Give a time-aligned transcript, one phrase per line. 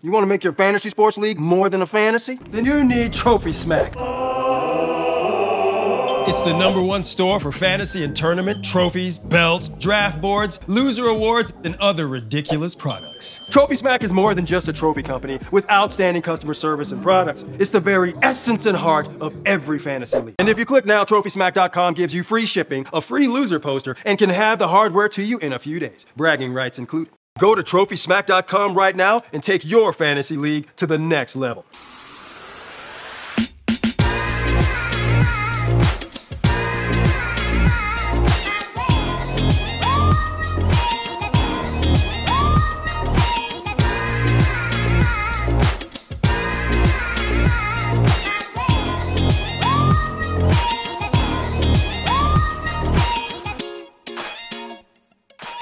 [0.00, 2.36] You want to make your fantasy sports league more than a fantasy?
[2.50, 3.94] Then you need Trophy Smack.
[6.28, 11.52] It's the number one store for fantasy and tournament trophies, belts, draft boards, loser awards,
[11.64, 13.40] and other ridiculous products.
[13.50, 17.44] Trophy Smack is more than just a trophy company with outstanding customer service and products.
[17.58, 20.36] It's the very essence and heart of every fantasy league.
[20.38, 24.16] And if you click now, TrophySmack.com gives you free shipping, a free loser poster, and
[24.16, 26.06] can have the hardware to you in a few days.
[26.14, 27.17] Bragging rights included.
[27.38, 31.64] Go to TrophySmack.com right now and take your fantasy league to the next level.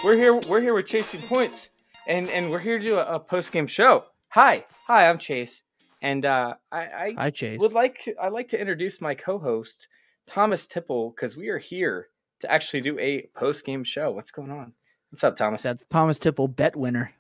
[0.07, 0.37] We're here.
[0.49, 1.69] We're here with Chasing Points,
[2.07, 4.05] and and we're here to do a, a post game show.
[4.29, 5.63] Hi, hi, I'm Chase,
[6.01, 7.59] and uh, I, I Hi, Chase.
[7.61, 9.89] would like I like to introduce my co-host
[10.29, 12.07] Thomas Tipple because we are here
[12.39, 14.13] to actually do a post game show.
[14.13, 14.75] What's going on?
[15.11, 15.63] What's up, Thomas?
[15.63, 17.11] That's Thomas Tipple bet winner.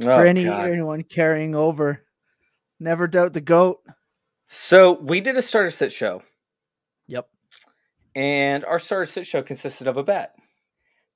[0.00, 0.68] Oh, For any God.
[0.68, 2.02] anyone carrying over,
[2.80, 3.82] never doubt the goat.
[4.48, 6.24] So we did a starter sit show,
[7.06, 7.28] Yep.
[8.16, 10.34] and our starter sit show consisted of a bet.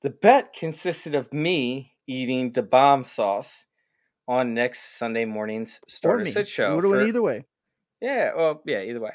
[0.04, 3.64] The bet consisted of me eating the bomb sauce
[4.28, 6.74] on next Sunday morning's Or starter sit show.
[6.76, 7.46] Would have went either way.
[8.02, 9.12] Yeah, well, yeah, either way.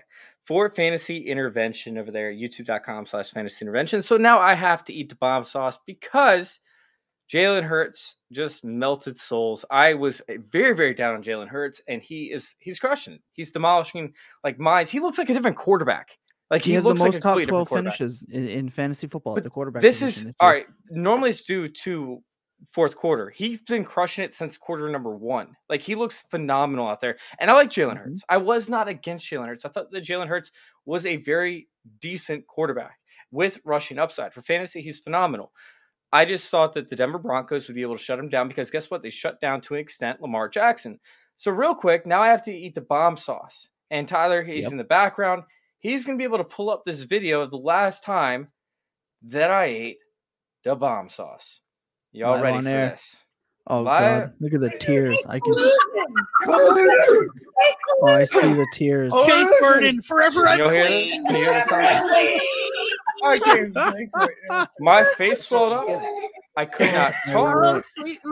[0.47, 4.01] For fantasy intervention over there, youtube.com slash fantasy intervention.
[4.01, 6.59] So now I have to eat the bomb sauce because
[7.31, 9.63] Jalen Hurts just melted souls.
[9.69, 13.21] I was eh, very, very down on Jalen Hurts, and he is he's crushing it.
[13.33, 14.89] He's demolishing like minds.
[14.89, 16.17] He looks like a different quarterback.
[16.51, 19.39] Like He, he, has the most like top twelve finishes in, in fantasy football But
[19.39, 19.81] at the quarterback.
[19.81, 20.65] This is all right.
[20.89, 22.23] Normally it's due to
[22.73, 23.29] fourth quarter.
[23.29, 25.55] He's been crushing it since quarter number one.
[25.69, 27.17] Like he looks phenomenal out there.
[27.39, 27.97] And I like Jalen Mhm.
[28.03, 28.23] Hurts.
[28.29, 29.65] I was not against Jalen Hurts.
[29.65, 30.51] I thought that Jalen Hurts
[30.85, 31.67] was a very
[32.01, 32.97] decent quarterback
[33.31, 34.33] with rushing upside.
[34.33, 35.51] For fantasy, he's phenomenal.
[36.11, 38.71] I just thought that the Denver Broncos would be able to shut him down because
[38.71, 39.03] guess what?
[39.03, 40.99] They shut down to an extent Lamar Jackson.
[41.35, 43.69] So real quick, now I have to eat the bomb sauce.
[43.91, 44.71] And Tyler, he's Yep.
[44.71, 45.43] in the background.
[45.79, 48.49] He's gonna be able to pull up this video of the last time
[49.23, 49.97] that I ate
[50.63, 51.61] the bomb sauce.
[52.11, 52.89] Y'all Live ready on for air.
[52.91, 53.23] this?
[53.67, 55.17] Oh Live- god, look at the tears.
[55.27, 55.53] I can.
[56.47, 59.11] Oh, I see the tears.
[59.25, 61.11] Case Burden, forever Can you hear this?
[61.11, 61.25] unclean.
[61.27, 61.67] Can you hear this?
[64.47, 64.67] Sound?
[64.79, 65.87] My face swelled up.
[66.57, 67.83] I could not talk.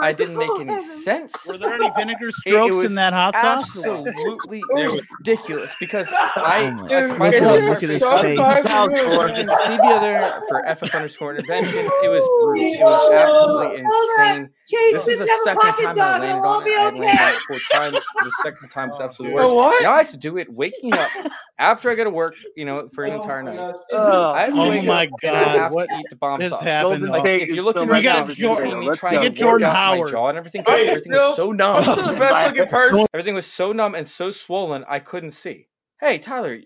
[0.02, 1.34] I didn't make any sense.
[1.46, 3.78] Were there any vinegar It- it strokes in that hot sauce?
[3.78, 4.62] Absolutely
[5.20, 7.64] ridiculous because I, Oh my I my God.
[7.64, 8.38] Look at his so face.
[8.38, 8.98] far from it.
[8.98, 11.86] You see the other for FF underscore intervention.
[12.04, 12.64] It was brutal.
[12.74, 14.50] It was absolutely insane.
[14.68, 16.46] Chase, This is just the have a second pocket time I dog and landed it'll
[16.46, 16.66] all on it.
[16.66, 17.36] be I had landed on okay.
[17.38, 18.06] it four times.
[18.24, 19.54] The second time was absolutely Oh, worse.
[19.56, 19.84] what?
[19.84, 21.10] Now I have to do it waking up
[21.58, 23.74] after I go to work, you know, for an oh entire night.
[23.94, 26.62] Oh I have to Oh my up I God, what to eat the bomb sauce.
[26.62, 27.06] happened?
[27.06, 29.24] Like, if you're looking We right got now, you Jordan- me let's trying go.
[29.24, 30.12] to Get Jordan out my Howard.
[30.12, 30.64] jaw and everything.
[30.68, 31.28] Hey, Everything Phil.
[31.28, 31.76] was so numb.
[31.78, 33.08] I'm still the best looking person.
[33.14, 35.68] Everything was so numb and so swollen, I couldn't see.
[36.00, 36.60] Hey, Tyler,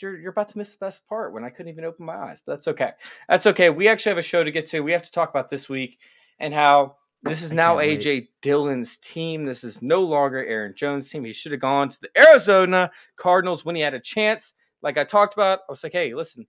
[0.00, 2.42] you're you're about to miss the best part when I couldn't even open my eyes.
[2.44, 2.90] But that's okay.
[3.28, 3.70] That's okay.
[3.70, 4.80] We actually have a show to get to.
[4.80, 5.98] We have to talk about this week
[6.38, 8.00] and how this is I now can't wait.
[8.00, 9.46] AJ Dillon's team.
[9.46, 11.24] This is no longer Aaron Jones' team.
[11.24, 14.52] He should have gone to the Arizona Cardinals when he had a chance.
[14.82, 16.46] Like I talked about, I was like, hey, listen,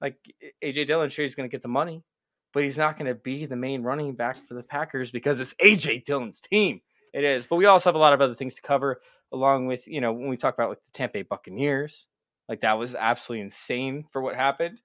[0.00, 0.16] like
[0.64, 2.02] AJ Dillon, sure he's going to get the money,
[2.52, 5.54] but he's not going to be the main running back for the Packers because it's
[5.60, 6.80] AJ Dillon's team.
[7.12, 9.00] It is, but we also have a lot of other things to cover,
[9.32, 12.06] along with you know when we talk about like the Tampa Bay Buccaneers,
[12.48, 14.82] like that was absolutely insane for what happened.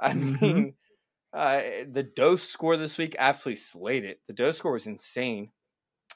[0.00, 0.38] I Mhm.
[0.40, 0.74] mean,
[1.32, 1.60] uh,
[1.90, 4.20] the dose score this week absolutely slayed it.
[4.28, 5.50] The dose score was insane.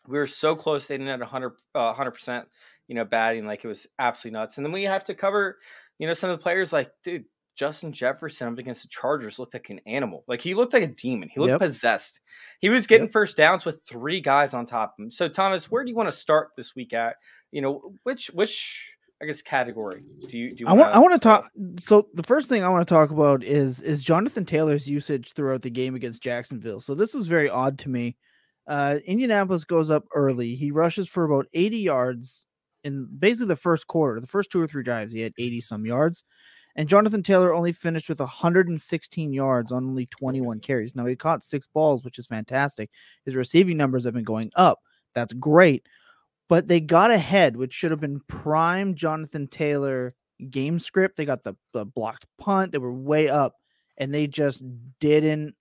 [0.06, 2.48] We were so close to hitting at 100 uh, 100%,
[2.87, 4.56] you know, batting like it was absolutely nuts.
[4.56, 5.58] And then we have to cover,
[5.98, 7.26] you know, some of the players like, dude,
[7.58, 10.22] Justin Jefferson up against the Chargers looked like an animal.
[10.28, 11.28] Like he looked like a demon.
[11.28, 11.60] He looked Yep.
[11.60, 12.20] possessed.
[12.60, 15.10] He was getting first downs with three guys on top of him.
[15.10, 17.16] So Thomas, where do you want to start this week at?
[17.50, 20.94] You know, which which I guess category do you do you I want.
[20.94, 21.50] I want to talk.
[21.81, 25.62] So the first thing I want to talk about is is Jonathan Taylor's usage throughout
[25.62, 26.81] the game against Jacksonville.
[26.81, 28.16] So this was very odd to me.
[28.69, 30.55] Uh, Indianapolis goes up early.
[30.55, 32.46] He rushes for about 80 yards
[32.84, 34.20] in basically the first quarter.
[34.20, 36.22] The first two or three drives, he had 80 some yards.
[36.78, 40.94] And Jonathan Taylor only finished with 116 yards on only 21 carries.
[40.94, 42.88] Now he caught six balls, which is fantastic.
[43.25, 44.78] His receiving numbers have been going up.
[45.12, 45.88] That's great.
[46.48, 50.14] But they got ahead, which should have been prime Jonathan Taylor
[50.50, 51.16] game script.
[51.16, 52.70] They got the, the blocked punt.
[52.70, 53.56] They were way up,
[53.96, 54.62] and they just
[55.00, 55.56] didn't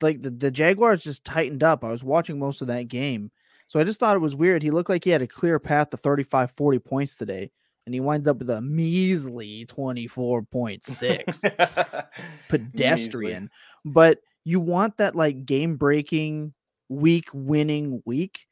[0.00, 1.82] like the, the Jaguars just tightened up.
[1.82, 3.32] I was watching most of that game.
[3.66, 4.62] So I just thought it was weird.
[4.62, 7.50] He looked like he had a clear path to 35, 40 points today,
[7.86, 12.04] and he winds up with a measly 24.6
[12.48, 13.50] pedestrian.
[13.84, 16.54] But you want that like game breaking,
[16.88, 18.46] week winning week.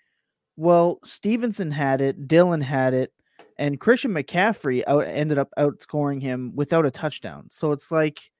[0.56, 3.12] Well, Stevenson had it, Dillon had it,
[3.58, 7.46] and Christian McCaffrey out, ended up outscoring him without a touchdown.
[7.50, 8.30] So it's like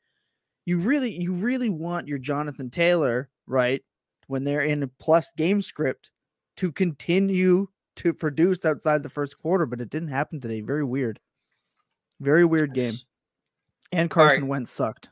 [0.67, 3.83] you really, you really want your Jonathan Taylor, right?
[4.27, 6.11] When they're in a plus game script
[6.59, 10.61] to continue to produce outside the first quarter, but it didn't happen today.
[10.61, 11.21] Very weird.
[12.21, 12.95] Very weird game.
[13.93, 14.49] And Carson right.
[14.49, 15.11] Wentz sucked.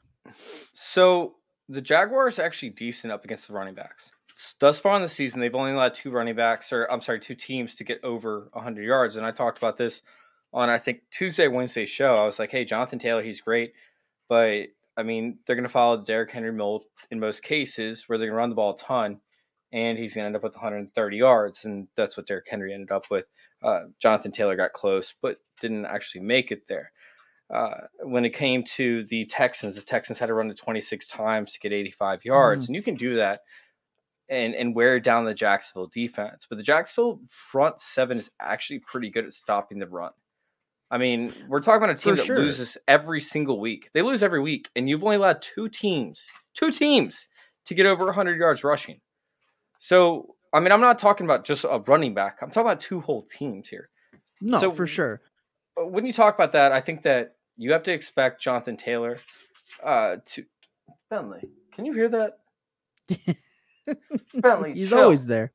[0.72, 1.34] So
[1.68, 4.12] the Jaguars are actually decent up against the running backs.
[4.58, 7.34] Thus far in the season, they've only allowed two running backs, or I'm sorry, two
[7.34, 9.16] teams to get over 100 yards.
[9.16, 10.02] And I talked about this
[10.52, 12.16] on I think Tuesday, Wednesday show.
[12.16, 13.74] I was like, hey, Jonathan Taylor, he's great,
[14.28, 18.28] but I mean, they're going to follow Derrick Henry mold in most cases, where they're
[18.28, 19.20] going to run the ball a ton,
[19.72, 22.90] and he's going to end up with 130 yards, and that's what Derrick Henry ended
[22.90, 23.26] up with.
[23.62, 26.92] Uh, Jonathan Taylor got close, but didn't actually make it there.
[27.52, 31.52] Uh, when it came to the Texans, the Texans had to run it 26 times
[31.52, 32.68] to get 85 yards, Mhm.
[32.68, 33.40] and you can do that
[34.28, 36.46] and and wear down the Jacksonville defense.
[36.48, 40.12] But the Jacksonville front seven is actually pretty good at stopping the run.
[40.92, 42.38] I mean, we're talking about a team For that sure.
[42.38, 43.90] loses every single week.
[43.94, 47.26] They lose every week, and you've only allowed two teams, two teams,
[47.66, 49.00] to get over 100 yards rushing.
[49.80, 52.36] So, I mean, I'm not talking about just a running back.
[52.42, 53.88] I'm talking about two whole teams here.
[54.40, 55.20] No, So- for sure.
[55.76, 59.18] When you talk about that, I think that you have to expect Jonathan Taylor
[59.82, 60.44] uh, to
[61.08, 61.48] Bentley.
[61.72, 62.38] Can you hear that?
[64.34, 65.00] Bentley, He's chill.
[65.00, 65.52] always there.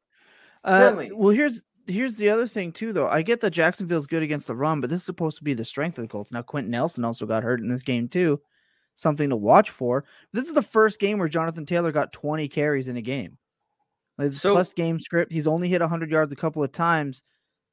[0.63, 1.11] Uh, Bentley.
[1.13, 3.07] well, here's here's the other thing too, though.
[3.07, 5.65] I get that Jacksonville's good against the run, but this is supposed to be the
[5.65, 6.31] strength of the Colts.
[6.31, 8.41] Now, Quenton Nelson also got hurt in this game too.
[8.95, 10.05] Something to watch for.
[10.33, 13.37] This is the first game where Jonathan Taylor got 20 carries in a game.
[14.19, 15.31] It's So- plus game script.
[15.31, 17.23] He's only hit 100 yards a couple of times.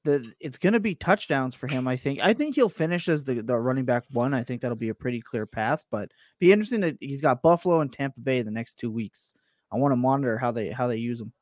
[0.04, 1.86] The it's going to be touchdowns for him.
[1.86, 2.18] I think.
[2.20, 4.34] I think he'll finish as the, the running back one.
[4.34, 5.84] I think that'll be a pretty clear path.
[5.92, 6.10] But
[6.40, 9.32] be interesting that he's got Buffalo and Tampa Bay the next two weeks.
[9.72, 11.32] I want to monitor how they how they use him.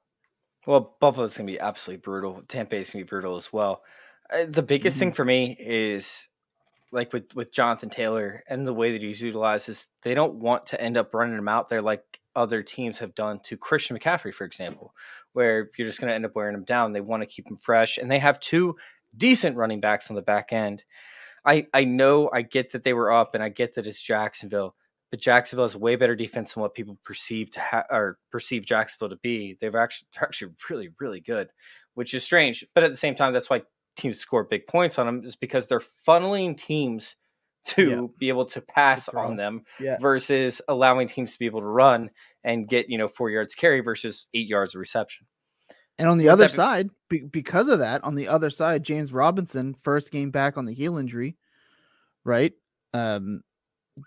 [0.67, 2.43] Well, Buffalo's going to be absolutely brutal.
[2.49, 3.81] Tampa Bay's going to be brutal as well.
[4.31, 6.29] Uh, the biggest thing for me is
[6.93, 10.67] like with with Jonathan Taylor and the way that he's utilized is they don't want
[10.67, 12.03] to end up running him out there like
[12.37, 14.95] other teams have done to Christian McCaffrey, for example,
[15.33, 16.93] where you're just going to end up wearing him down.
[16.93, 18.77] They want to keep him fresh, and they have two
[19.17, 20.85] decent running backs on the back end.
[21.45, 24.75] I I know I get that they were up, and I get that it's Jacksonville,
[25.11, 29.11] but Jacksonville has way better defense than what people perceive to have or perceive Jacksonville
[29.11, 29.57] to be.
[29.61, 31.49] They've actually they're actually really really good,
[31.95, 32.65] which is strange.
[32.75, 33.63] But at the same time, that's why
[33.97, 37.17] teams score big points on them is because they're funneling teams
[37.67, 38.07] to Yeah.
[38.19, 39.99] be able to pass on them Yeah.
[40.01, 42.11] versus allowing teams to be able to run
[42.45, 45.27] and get you know four yards carry versus eight yards of reception.
[45.99, 48.83] And on the Would other be- side, be, because of that, on the other side,
[48.83, 51.37] James Robinson, first game back on the heel injury,
[52.25, 52.55] right?
[52.95, 53.43] Um,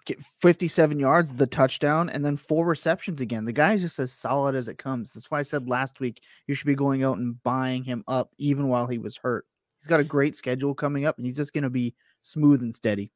[0.07, 3.45] get 57 yards, the touchdown, and then four receptions again.
[3.45, 5.13] The guy's just as solid as it comes.
[5.13, 8.31] That's why I said last week you should be going out and buying him up
[8.39, 9.45] even while he was hurt.
[9.79, 12.73] He's got a great schedule coming up, and he's just going to be smooth and
[12.73, 13.11] steady.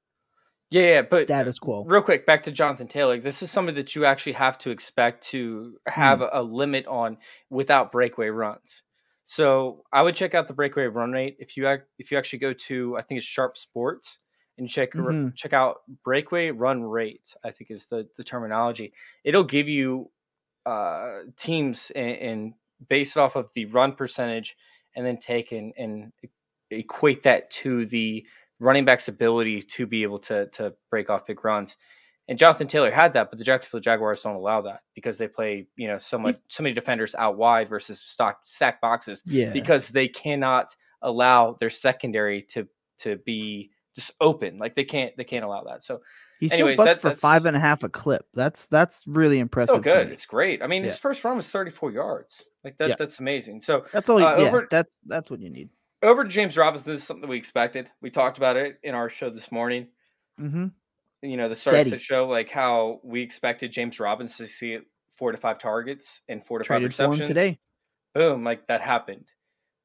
[0.69, 1.84] Yeah, yeah, but Status quo.
[1.86, 3.19] Real quick, back to Jonathan Taylor.
[3.19, 7.18] This is something that you actually have to expect to have a, a limit on
[7.50, 8.84] without breakaway runs.
[9.24, 11.68] So I would check out the breakaway run rate if you
[12.00, 14.20] if you actually go to I think it's Sharp Sports
[14.58, 15.36] and check Mhm.
[15.36, 17.34] check out breakaway run rate.
[17.46, 18.94] I think is the the terminology.
[19.24, 20.10] It'll give you
[20.65, 22.53] uh, teams and, and
[22.89, 24.58] base it off of the run percentage,
[24.96, 26.12] and then take and, and
[26.72, 28.25] equate that to the
[28.60, 31.76] running back's ability to be able to to break off big runs.
[32.30, 35.68] And Jonathan Taylor had that, but the Jacksonville Jaguars don't allow that because they play,
[35.78, 39.52] you know, so much so many defenders out wide versus stock stack boxes Yeah.
[39.54, 42.68] because they cannot allow their secondary to
[43.00, 44.58] to be just open.
[44.58, 45.84] Like they can't they can't allow that.
[45.84, 46.02] So
[46.40, 48.26] He anyways, still busts that- for five and a half a clip.
[48.34, 49.76] That's that's really impressive.
[49.76, 50.10] so good.
[50.12, 50.62] It's great.
[50.62, 50.90] I mean, Yeah.
[50.90, 52.44] his first run was 34 yards.
[52.66, 52.96] Like that Yeah.
[53.00, 53.62] that's amazing.
[53.62, 54.18] So That's all.
[54.22, 55.70] Uh, yeah, over- that's that's what you need.
[56.04, 57.89] Over to James Robinson, this is something we expected.
[58.01, 59.88] We talked about it in our show this morning.
[60.39, 60.68] Mm-hmm.
[61.24, 64.77] you know, the start of the show, like how we expected James Robinson to see
[65.16, 67.58] four to five targets and four to Traded five receptions today.
[68.13, 69.25] Boom, like that happened.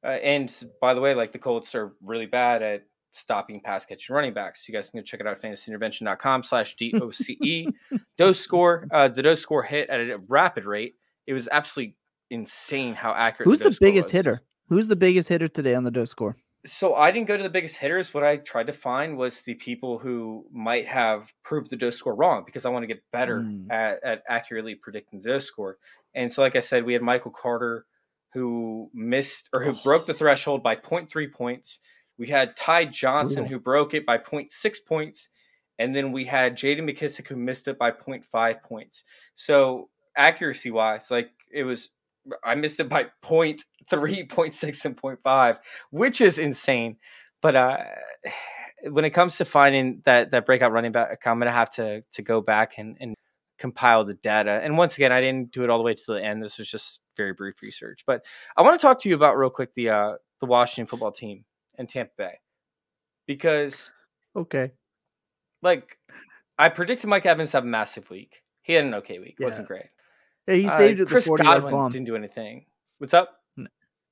[0.03, 4.15] Uh, and by the way, like the Colts are really bad at stopping pass catching
[4.15, 4.67] running backs.
[4.67, 7.67] You guys can go check it out at fantasyintervention.com slash D-O-C-E.
[8.17, 10.95] dose score, uh, the dose score hit at a rapid rate.
[11.25, 11.95] It was absolutely
[12.29, 14.41] insane how accurate Who's the score biggest hitter?
[14.73, 16.35] Who's the biggest hitter today on the dose score?
[16.65, 18.11] So I didn't go to the biggest hitters.
[18.11, 22.15] What I tried to find was the people who might have proved the dose score
[22.15, 23.69] wrong because I want to get better Mm.
[23.69, 25.77] at, at accurately predicting the dose score.
[26.15, 27.85] And so, like I said, we had Michael Carter,
[28.33, 31.79] who missed or who broke the threshold by 0.3 points.
[32.17, 33.51] We had Ty Johnson Brutal.
[33.51, 35.29] who broke it by 0.6 points.
[35.77, 39.03] And then we had Jaden McKissic who missed it by 0.5 points.
[39.35, 41.89] So accuracy wise, like it was
[42.43, 43.59] I missed it by 0.3,
[43.91, 45.57] 0.6, and 0.5,
[45.91, 46.97] which is insane.
[47.41, 47.77] But uh
[48.89, 52.21] when it comes to finding that that breakout running back, I'm gonna have to to
[52.21, 53.15] go back and, and
[53.59, 54.59] compile the data.
[54.63, 56.43] And once again, I didn't do it all the way to the end.
[56.43, 58.03] This was just very brief research.
[58.05, 58.23] But
[58.57, 61.45] I want to talk to you about real quick the uh the Washington football team
[61.77, 62.39] and Tampa Bay.
[63.25, 63.91] Because
[64.35, 64.71] Okay.
[65.61, 65.97] like
[66.57, 68.41] I predicted Mike Evans to have a massive week.
[68.63, 69.35] He had an okay week.
[69.39, 69.47] Yeah.
[69.47, 69.85] wasn't great.
[70.47, 71.91] Yeah, he Uh, saved it the Chris 40 yard Godwin bomb.
[71.91, 72.65] didn't do anything.
[72.97, 73.39] What's up?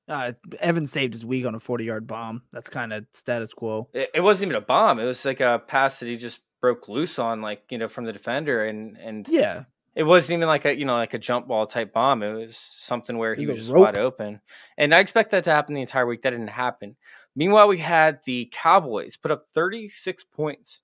[0.08, 2.42] Uh, Evans saved his week on a 40 yard bomb.
[2.52, 3.88] That's kind of status quo.
[3.94, 4.98] It, it wasn't even a bomb.
[4.98, 8.04] It was like a pass that he just broke loose on, like you know, from
[8.04, 9.64] the defender, and and Yeah.
[9.94, 12.22] it wasn't even like a you know like a jump ball type bomb.
[12.22, 14.40] It was something where he was was just wide open,
[14.76, 16.22] and I expect that to happen the entire week.
[16.22, 16.96] That didn't happen.
[17.36, 20.80] Meanwhile, we had the Cowboys put up 36 points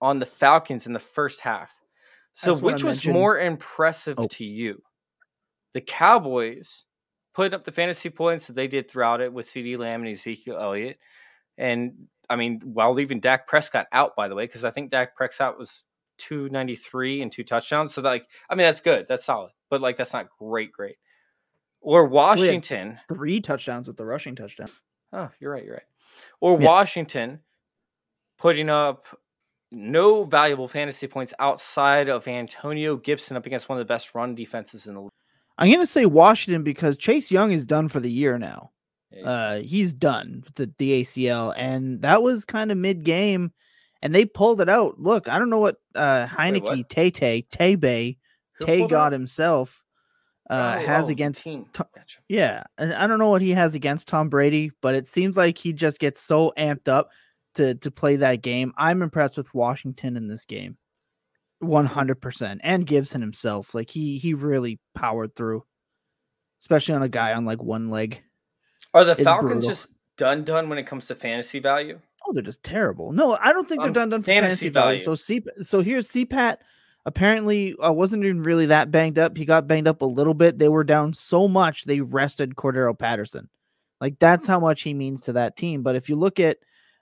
[0.00, 1.72] on the Falcons in the first half.
[2.36, 4.26] So, which was more impressive Oh.
[4.28, 4.82] to you?
[5.72, 6.84] The Cowboys
[7.34, 10.58] putting up the fantasy points that they did throughout it with CeeDee Lamb and Ezekiel
[10.60, 10.98] Elliott.
[11.56, 15.16] And I mean, while leaving Dak Prescott out, by the way, because I think Dak
[15.16, 15.84] Prescott was
[16.18, 17.94] 293 and two touchdowns.
[17.94, 19.06] So, like, I mean, that's good.
[19.08, 19.52] That's solid.
[19.70, 20.96] But, like, that's not great, great.
[21.80, 22.98] Or Washington.
[23.08, 24.68] Three touchdowns with the rushing touchdown.
[25.12, 25.64] Oh, you're right.
[25.64, 25.82] You're right.
[26.40, 26.66] Or Yeah.
[26.66, 27.40] Washington
[28.38, 29.06] putting up
[29.76, 34.34] no valuable fantasy points outside of Antonio Gibson up against one of the best run
[34.34, 35.10] defenses in the league.
[35.58, 38.70] I'm going to say Washington because Chase Young is done for the year now.
[39.24, 43.52] Uh, he's done with the, the ACL, and that was kind of mid game,
[44.02, 45.00] and they pulled it out.
[45.00, 46.86] Look, I don't know what uh, Heinicke?
[46.88, 48.18] Tay Tay, Tay
[48.58, 49.82] Who Tay God himself
[50.50, 51.44] uh, Oh, has oh, against.
[51.44, 52.18] Tom- Gotcha.
[52.28, 55.56] Yeah, and I don't know what he has against Tom Brady, but it seems like
[55.56, 57.10] he just gets so amped up
[57.56, 58.72] to to play that game.
[58.78, 60.76] I'm impressed with Washington in this game.
[61.62, 65.64] 100% and Gibson himself like he he really powered through
[66.60, 68.22] especially on a guy on like one leg.
[68.94, 69.68] Are the It's Falcons brutal.
[69.70, 71.98] just done done when it comes to fantasy value?
[72.26, 73.12] Oh, they're just terrible.
[73.12, 75.00] No, I don't think they're Um, done done for fantasy fantasy, value.
[75.00, 76.58] So C so here's CPAT
[77.06, 79.36] apparently uh, wasn't even really that banged up.
[79.36, 80.58] He got banged up a little bit.
[80.58, 83.48] They were down so much they rested Cordarrelle Patterson.
[84.00, 85.82] Like that's how much he means to that team.
[85.82, 86.58] But if you look at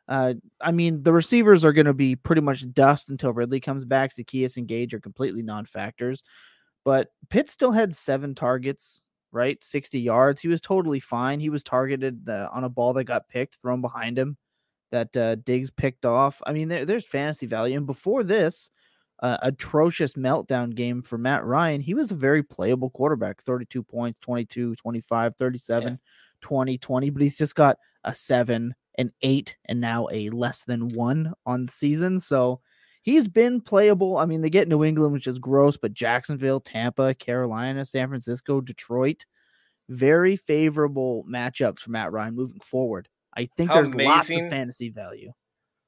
[0.09, 3.85] uh I mean the receivers are going to be pretty much dust until Ridley comes
[3.85, 4.15] back.
[4.15, 6.23] Zaccheaus and Gage are completely non-factors.
[6.85, 9.63] But Pitt still had seven targets, right?
[9.65, 10.41] 60 yards.
[10.41, 11.41] He was totally fine.
[11.41, 14.37] He was targeted uh, on a ball that got picked, thrown behind him
[14.91, 16.41] that uh, Diggs picked off.
[16.47, 17.77] I mean, there, there's fantasy value.
[17.77, 18.71] And before this,
[19.21, 24.21] uh, atrocious meltdown game for Matt Ryan, he was a very playable quarterback 32 points,
[24.21, 25.99] 22, 25, 37,
[26.43, 27.11] 20, 20.
[27.11, 31.67] But he's just got a seven, an eight, and now a less than one on
[31.67, 32.21] the season.
[32.21, 32.61] So
[33.03, 34.17] he's been playable.
[34.17, 38.61] I mean, they get New England, which is gross, but Jacksonville, Tampa, Carolina, San Francisco,
[38.61, 39.27] Detroit,
[39.89, 43.09] very favorable matchups for Matt Ryan moving forward.
[43.37, 45.33] I think How there's lots of fantasy value.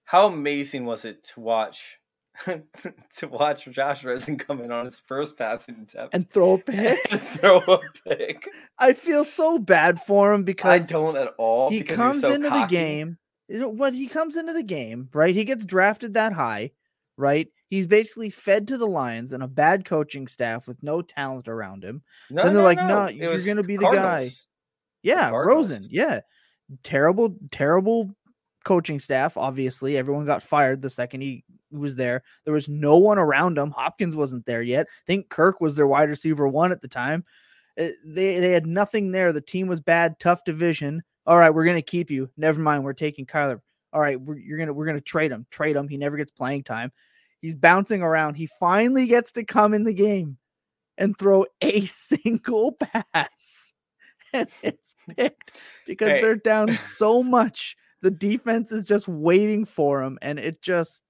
[0.05, 1.99] How amazing was it to watch
[3.17, 6.99] to watch Josh Rosen come in on his first passing attempt And throw a pick.
[7.39, 8.49] throw a pick?
[8.79, 11.71] I feel so bad for him because I don't at all.
[11.71, 12.63] he comes so into cocky.
[12.63, 13.19] the game.
[13.49, 15.35] What he comes into the game, right?
[15.35, 16.73] He gets drafted that high,
[17.17, 17.47] right?
[17.69, 21.85] He's basically fed to the Lions and a bad coaching staff with no talent around
[21.85, 22.03] him.
[22.31, 22.87] No, Then they're no, like, no.
[22.87, 24.31] "No, you're gonna be the guy."
[25.03, 25.71] Yeah, Cardinals.
[25.71, 25.87] Rosen.
[25.91, 26.21] Yeah.
[26.83, 28.11] Terrible, terrible
[28.65, 29.37] coaching staff.
[29.37, 32.23] Obviously, everyone got fired the second he was there.
[32.45, 33.71] There was no one around him.
[33.71, 34.87] Hopkins wasn't there yet.
[34.89, 37.25] I think Kirk was their wide receiver one at the time.
[37.79, 39.33] Uh, They they had nothing there.
[39.33, 41.03] The team was bad, tough division.
[41.27, 42.31] All right, we're gonna keep you.
[42.37, 43.61] Never mind, we're taking Kyler.
[43.93, 45.47] All right, we're, you're gonna we're gonna trade him.
[45.51, 45.89] Trade him.
[45.89, 46.93] He never gets playing time.
[47.41, 48.35] He's bouncing around.
[48.35, 50.39] He finally gets to come in the game
[50.99, 53.73] and throw a single pass.
[54.33, 55.53] And it's picked
[55.87, 56.21] because Hey.
[56.21, 57.77] they're down so much.
[58.03, 60.19] The defense is just waiting for him.
[60.21, 61.03] And it just,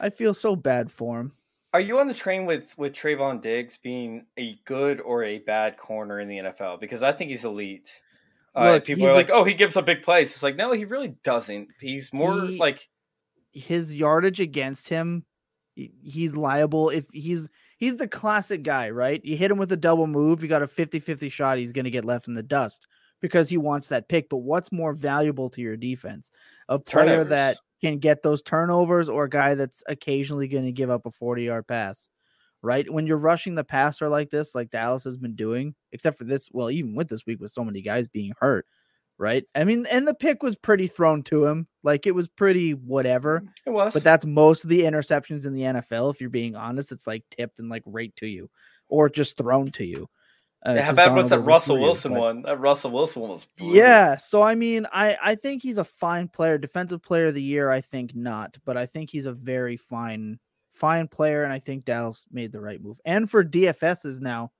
[0.00, 1.32] I feel so bad for him.
[1.72, 5.76] Are you on the train with with Trevon Diggs being a good or a bad
[5.76, 6.80] corner in the NFL?
[6.80, 8.00] Because I think he's elite.
[8.54, 10.72] Uh, Look, people he's are like, "Oh, he gives up big plays." It's like, no,
[10.72, 11.68] he really doesn't.
[11.80, 12.88] He's more He- like
[13.52, 15.24] His yardage against him,
[15.76, 16.88] he's liable.
[16.90, 19.22] If he's, he's the classic guy, right?
[19.24, 21.84] You hit him with a double move, you got a 50 50 shot, he's going
[21.84, 22.86] to get left in the dust
[23.20, 24.28] because he wants that pick.
[24.28, 26.30] But what's more valuable to your defense?
[26.68, 27.58] A player that Turnovers.
[27.80, 31.44] Can get those turnovers or a guy that's occasionally going to give up a 40
[31.44, 32.08] yard pass,
[32.62, 32.90] right?
[32.90, 36.48] When you're rushing the passer like this, like Dallas has been doing, except for this,
[36.52, 38.66] well, even with this week with so many guys being hurt,
[39.18, 39.44] right?
[39.54, 41.68] I mean, and the pick was pretty thrown to him.
[41.82, 43.40] Like it was pretty whatever.
[43.40, 43.94] Mm, it was.
[43.94, 46.12] But that's most of the interceptions in the NFL.
[46.12, 48.50] If you're being honest, it's like tipped and like right to you,
[48.88, 50.08] or just thrown to you.
[50.66, 52.42] Uh, Yeah, how bad was that Russell Wilson but- one?
[52.42, 53.76] That Russell Wilson one was brutal.
[53.76, 56.58] Yeah, so I mean, I I think he's a fine player.
[56.58, 60.38] Defensive player of the year, I think not, but I think he's a very fine
[60.70, 63.00] fine player, and I think Dallas made the right move.
[63.04, 64.52] And for DFSs now,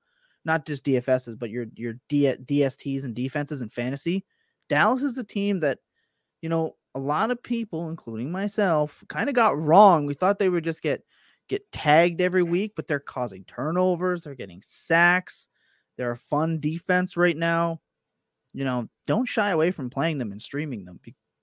[0.45, 4.25] not just DFSs, but your your D, DSTs and defenses and fantasy,
[4.69, 5.79] Dallas is a team that
[6.41, 10.07] you know a lot of people, including myself, kind of got wrong.
[10.07, 11.03] We thought they would just get
[11.49, 14.23] get tagged every week, but they're causing turnovers.
[14.25, 15.49] They're getting sacks.
[15.97, 17.81] They're a fun defense right now
[18.57, 20.99] you know, don't shy away from playing them and streaming them,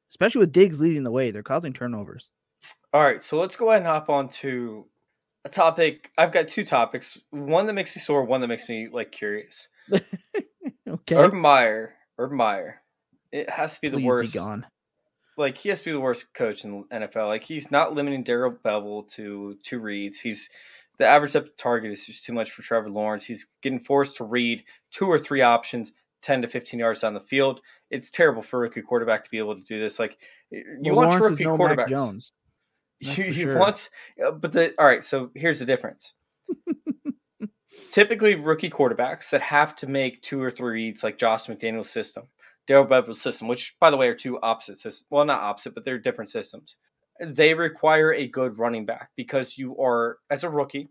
[0.10, 1.30] especially with Diggs leading the way.
[1.30, 2.32] They're causing turnovers.
[2.92, 4.88] All right, so let's go ahead and hop on to
[5.46, 6.10] a topic.
[6.18, 7.20] I've got two topics.
[7.30, 9.68] One that makes me sore, one that makes me like curious.
[9.94, 12.82] okay, Urban Meyer, Urban Meyer,
[13.32, 14.34] it has to be the worst.
[14.34, 14.66] be gone.
[15.38, 17.28] Like he has to be the worst coach in the NFL.
[17.28, 20.20] Like he's not limiting Darrell Bevell to two reads.
[20.20, 20.50] He's
[21.00, 23.26] the average depth of target is just too much for Trevor Lawrence.
[23.26, 27.20] He's getting forced to read two or three options, ten to fifteen yards down the
[27.20, 27.62] field.
[27.90, 30.00] It's terrible for a rookie quarterback to be able to do this.
[30.00, 30.18] Like
[30.52, 31.78] you Well, want Lawrence rookie no quarterbacks.
[31.78, 32.32] Mac Jones.
[33.02, 33.58] That's you you sure.
[33.58, 33.90] want,
[34.26, 35.04] uh, but the all right.
[35.04, 36.14] So here's the difference.
[37.92, 42.26] Typically, rookie quarterbacks that have to make two or three reads, like Josh McDaniel's system,
[42.68, 45.06] Darrell Bevell's system, which by the way are two opposite systems.
[45.10, 46.78] Well, not opposite, but they're different systems.
[47.26, 50.90] They require a good running back because you are as a rookie,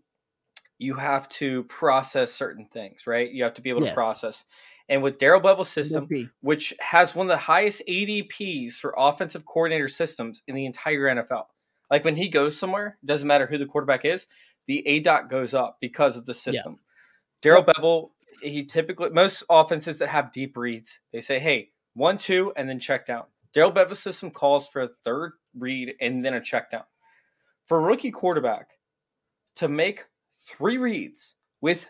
[0.79, 3.31] you have to process certain things, right?
[3.31, 3.91] You have to be able Yes.
[3.91, 4.43] to process.
[4.89, 6.07] And with Darrell Bevell's system,
[6.41, 11.45] which has one of the highest ADPs for offensive coordinator systems in the entire NFL.
[11.89, 14.27] Like when he goes somewhere, it doesn't matter who the quarterback is,
[14.67, 16.79] the A dot goes up because of the system.
[17.41, 18.11] Darrell Bevell,
[18.41, 22.79] he typically most offenses that have deep reads, they say, "Hey, one, two, and then
[22.79, 26.83] check down." Darrell Bevell's system calls for a third read and then a check down.
[27.67, 28.69] For rookie quarterback
[29.55, 30.05] to make
[30.47, 31.85] three reads with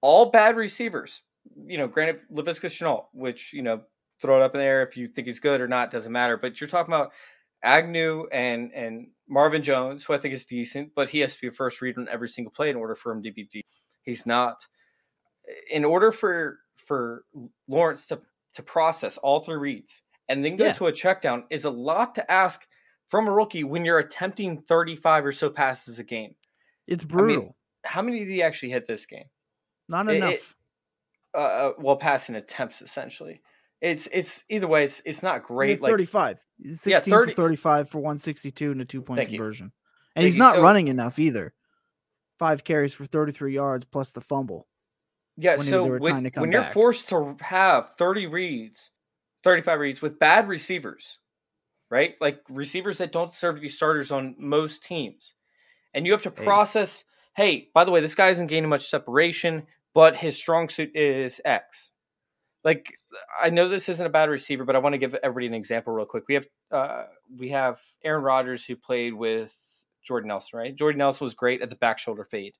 [0.00, 1.22] all bad receivers,
[1.66, 3.82] you know, granted Laviska Shenault, which you know,
[4.22, 6.36] throw it up in there if you think he's good or not, doesn't matter.
[6.36, 7.12] But you're talking about
[7.62, 11.48] Agnew and and Marvin Jones, who I think is decent, but he has to be
[11.48, 13.66] a first read on every single play in order for him to be deep.
[14.02, 14.64] He's not.
[15.70, 17.24] In order for for
[17.68, 18.20] Lawrence to
[18.54, 20.72] to process all three reads and then go Yeah.
[20.74, 22.66] to a check down is a lot to ask
[23.10, 26.34] from a rookie when you're attempting 35 or so passes a game.
[26.86, 27.42] It's I brutal.
[27.42, 29.24] mean, how many did he actually hit this game?
[29.88, 30.56] Not it- it- enough.
[31.32, 33.40] Uh, uh, well, passing attempts essentially.
[33.80, 34.82] It's it's either way.
[34.84, 35.80] It's it's not great.
[35.80, 36.38] Like 35.
[36.66, 39.38] 16 Yeah, 30 for 35 for 162 and a two point Thank you.
[39.38, 39.66] conversion.
[40.16, 40.40] And Thank he's you.
[40.40, 41.54] not So- running enough either.
[42.38, 44.66] Five carries for 33 yards plus the fumble.
[45.36, 46.72] Yeah, when so they were trying when, when you're back.
[46.74, 48.90] forced to have 30 reads,
[49.44, 51.18] 35 reads with bad receivers,
[51.90, 52.14] right?
[52.20, 55.34] Like receivers that don't deserve to be starters on most teams.
[55.92, 57.04] And you have to process,
[57.36, 61.40] hey, by the way, this guy isn't gaining much separation, but his strong suit is
[61.44, 61.90] X.
[62.62, 62.92] Like
[63.42, 65.92] I know this isn't a bad receiver, but I want to give everybody an example
[65.92, 66.24] real quick.
[66.28, 67.04] We have uh
[67.38, 69.52] we have Aaron Rodgers who played with
[70.06, 70.76] Jordan Nelson, right?
[70.76, 72.54] Jordan Nelson was great at the back shoulder fade.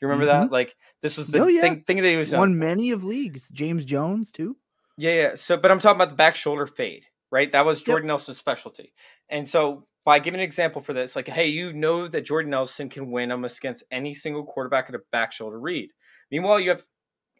[0.00, 0.50] You remember that?
[0.50, 1.60] Like this was the Oh, yeah.
[1.60, 3.50] thing, thing that he was Won many of leagues.
[3.50, 4.56] James Jones too.
[4.96, 5.30] Yeah, yeah.
[5.36, 7.50] So, but I'm talking about the back shoulder fade, right?
[7.50, 8.92] That was Jordan Nelson's specialty.
[9.28, 12.88] And so, by giving an example for this, like, hey, you know that Jordan Nelson
[12.88, 15.90] can win almost against any single quarterback at a back shoulder read.
[16.30, 16.84] Meanwhile, you have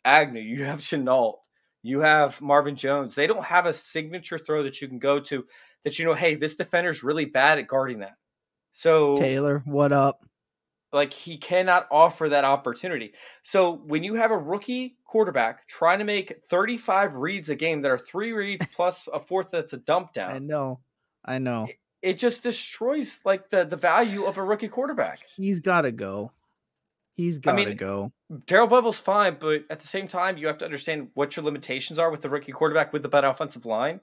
[0.05, 1.35] Agnew, you have Shenault,
[1.83, 3.15] you have Marvin Jones.
[3.15, 5.45] They don't have a signature throw that you can go to
[5.85, 8.15] that you know, hey, this defender's really bad at guarding that.
[8.73, 10.25] So Taylor, what up?
[10.93, 13.13] Like he cannot offer that opportunity.
[13.43, 17.91] So when you have a rookie quarterback trying to make 35 reads a game that
[17.91, 20.33] are three reads plus a fourth that's a dump down.
[20.33, 20.81] I know.
[21.25, 21.69] I know.
[22.03, 25.21] it just destroys like the the value of a rookie quarterback.
[25.37, 26.33] He's got to go.
[27.15, 28.13] He's got to mean, go.
[28.47, 31.99] Darrell Bevell's fine, but at the same time, you have to understand what your limitations
[31.99, 34.01] are with the rookie quarterback with the bad offensive line.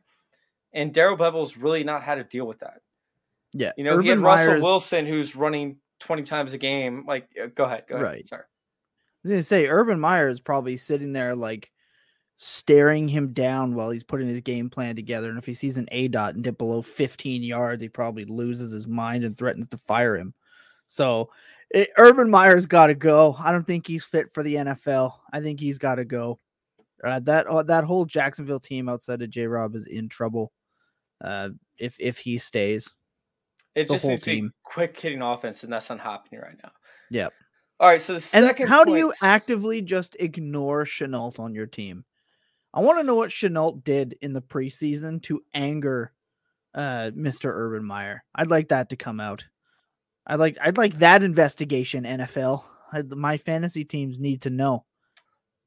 [0.74, 2.82] And Darrell Bevell's really not had to deal with that.
[3.54, 3.72] Yeah.
[3.78, 7.04] You know, he had Russell Meyer's- Wilson who's running 20 times a game.
[7.08, 7.84] Like, uh, go ahead.
[7.88, 8.06] Go ahead.
[8.06, 8.28] Right.
[8.28, 8.44] Sorry.
[8.44, 11.72] I was gonna say Urban Meyer is probably sitting there like
[12.42, 15.30] staring him down while he's putting his game plan together.
[15.30, 18.72] And if he sees an A dot and dip below 15 yards, he probably loses
[18.72, 20.34] his mind and threatens to fire him.
[20.88, 21.32] So
[21.70, 23.36] it, Urban Meyer's got to go.
[23.38, 25.16] I don't think he's fit for the NFL.
[25.34, 26.40] I think he's got to go.
[27.04, 30.52] Uh, that uh, that whole Jacksonville team outside of J Rob is in trouble.
[31.22, 32.96] Uh, if if he stays,
[33.80, 34.54] It The just whole needs to be team.
[34.64, 36.72] quick hitting offense, and that's not happening right now.
[37.12, 37.34] Yep.
[37.80, 41.66] All right, so the And second how do you actively just ignore Shenault on your
[41.68, 42.04] team?
[42.74, 46.14] I want to know what Shenault did in the preseason to anger
[46.76, 47.46] uh, Mr.
[47.46, 48.24] Urban Meyer.
[48.36, 49.46] I'd like that to come out.
[50.28, 52.64] I'd like I'd like that investigation, NFL.
[52.92, 54.86] I, my fantasy teams need to know.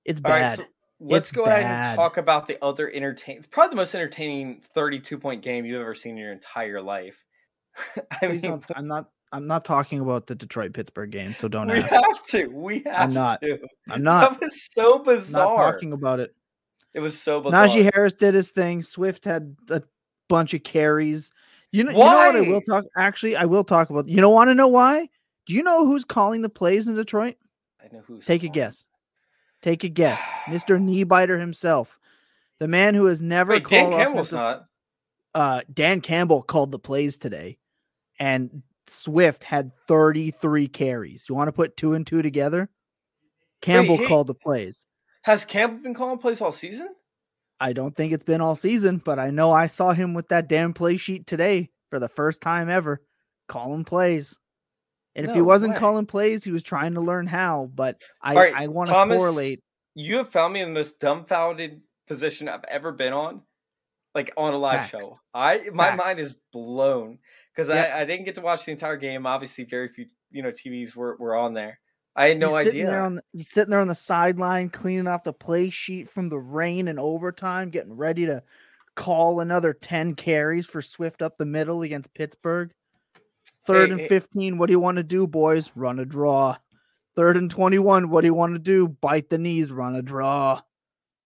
[0.04, 0.58] It's right, bad.
[0.58, 0.64] so
[1.00, 5.18] let's It's go ahead and talk about the other entertain, probably the most entertaining 32
[5.18, 7.16] point game you've ever seen in your entire life.
[8.22, 9.10] I mean, don't, I'm not.
[9.34, 11.90] I'm not talking about the Detroit Pittsburgh game, so don't we ask.
[11.94, 12.46] have to.
[12.48, 13.40] We have not.
[13.40, 13.58] to.
[13.88, 14.32] I'm not.
[14.32, 15.56] That was so bizarre.
[15.56, 16.34] Not talking about it.
[16.92, 17.66] It was so bizarre.
[17.66, 18.82] Najee Harris did his thing.
[18.82, 19.82] Swift had a
[20.28, 21.30] bunch of carries.
[21.70, 22.84] You know, you know what I will talk.
[22.98, 24.06] Actually, I will talk about.
[24.06, 25.08] You don't want to know why?
[25.46, 27.36] Do you know who's calling the plays in Detroit?
[27.82, 28.84] I know who's Take a guess.
[29.62, 30.20] Take a guess.
[30.44, 30.78] Mr.
[30.78, 31.98] Kneebiter himself,
[32.58, 34.66] the man who has never Wait, Dan called Campbell's offensive- not.
[35.34, 37.58] uh, Dan Campbell called the plays today,
[38.18, 41.26] and Swift had 33 carries.
[41.28, 42.68] You want to put two and two together?
[43.60, 44.84] Campbell he- called the plays.
[45.22, 46.88] Has Campbell been calling plays all season?
[47.60, 50.48] I don't think it's been all season, but I know I saw him with that
[50.48, 53.00] damn play sheet today for the first time ever,
[53.46, 54.36] calling plays.
[55.14, 55.78] And if he wasn't way.
[55.78, 57.70] calling plays, he was trying to learn how.
[57.72, 59.60] But I, right, I want to correlate.
[59.94, 63.42] You have found me in the most dumbfounded position I've ever been on,
[64.14, 65.14] like on a live show.
[65.32, 67.18] I my mind is blown
[67.54, 67.92] because Yep.
[67.92, 69.26] I, I didn't get to watch the entire game.
[69.26, 71.78] Obviously, very few you know TVs were, were on there.
[72.14, 72.90] I had no you're sitting idea.
[72.90, 76.28] There on the, you're sitting there on the sideline, cleaning off the play sheet from
[76.28, 78.42] the rain and overtime, getting ready to
[78.94, 82.72] call another 10 carries for Swift up the middle against Pittsburgh.
[83.64, 84.58] Third Hey, and hey- 15.
[84.58, 85.72] What do you want to do, boys?
[85.74, 86.56] Run a draw.
[87.16, 88.10] Third and 21.
[88.10, 88.88] What do you want to do?
[88.88, 90.60] Bite the knees, run a draw.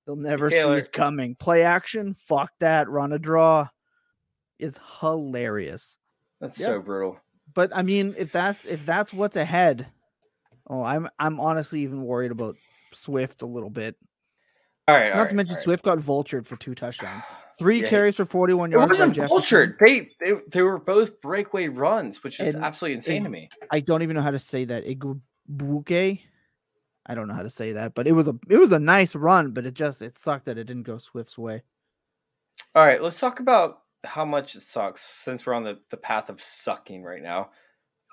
[0.06, 1.34] They'll never see it coming.
[1.34, 2.14] Play action.
[2.14, 2.88] Fuck that.
[2.88, 3.68] Run a draw.
[4.58, 5.98] It's hilarious.
[6.40, 6.66] That's Yep.
[6.66, 7.18] so brutal.
[7.54, 9.86] But I mean, if that's if that's what's ahead,
[10.68, 12.56] oh, I'm I'm honestly even worried about
[12.92, 13.96] Swift a little bit.
[14.88, 15.62] All right, all Not right, to mention all right.
[15.64, 17.24] Swift got vultured for two touchdowns,
[17.58, 18.98] three Yeah, carries for 41 yards.
[18.98, 19.78] by wasn't vultured.
[19.78, 23.48] They, they they were both breakaway runs, which is And- absolutely insane to me.
[23.70, 24.84] I don't even know how to say that.
[24.86, 26.20] Igwebuike.
[27.08, 29.14] I don't know how to say that, but it was a it was a nice
[29.14, 31.62] run, but it just it sucked that it didn't go Swift's way.
[32.74, 36.28] All right, let's talk about how much it sucks since we're on the, the path
[36.28, 37.50] of sucking right now.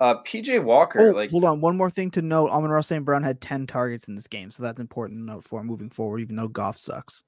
[0.00, 1.60] Uh, PJ Walker, Oh, like hold on.
[1.60, 3.04] One more thing to note: Amon-Ra St.
[3.04, 6.20] Brown had 10 targets in this game, so that's important to note for moving forward.
[6.20, 7.22] Even though Goff sucks,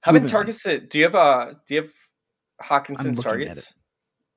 [0.00, 1.14] how many targets did do you have?
[1.14, 1.90] Uh, do you have
[2.62, 3.74] Hockenson's targets?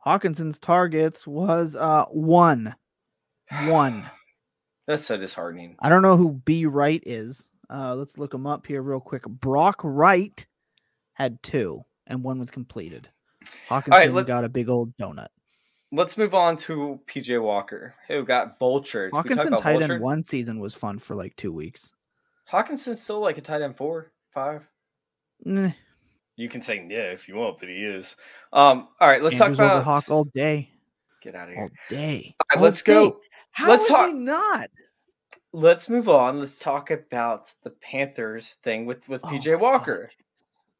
[0.06, 2.76] Hockenson's targets was uh one,
[3.66, 4.10] one.
[4.88, 5.78] That's so disheartening.
[5.80, 7.48] I don't know who B Wright is.
[7.70, 9.24] Uh, let's look him up here real quick.
[9.24, 10.46] Brock Wright
[11.14, 13.08] had two, and one was completed.
[13.70, 15.28] Hockenson let- got a big old donut.
[15.94, 19.12] Let's move on to PJ Walker, who got vultured.
[19.12, 19.92] Hockenson tight vultured.
[19.92, 21.92] end one season was fun for like two weeks.
[22.50, 24.66] Hockenson's still like a tight end four, five.
[25.44, 25.72] Nah,
[26.38, 28.16] You can say yeah if you want, but he is.
[28.54, 30.70] Um, all right, let's Andrews talk about Hawk all day,
[31.22, 31.72] Get out of all here.
[31.90, 32.36] day.
[32.40, 33.10] All right, all let's go.
[33.12, 33.18] day.
[33.52, 34.70] How let's is talk- he not?
[35.54, 36.40] Let's move on.
[36.40, 40.10] Let's talk about the Panthers thing with with Oh PJ Walker.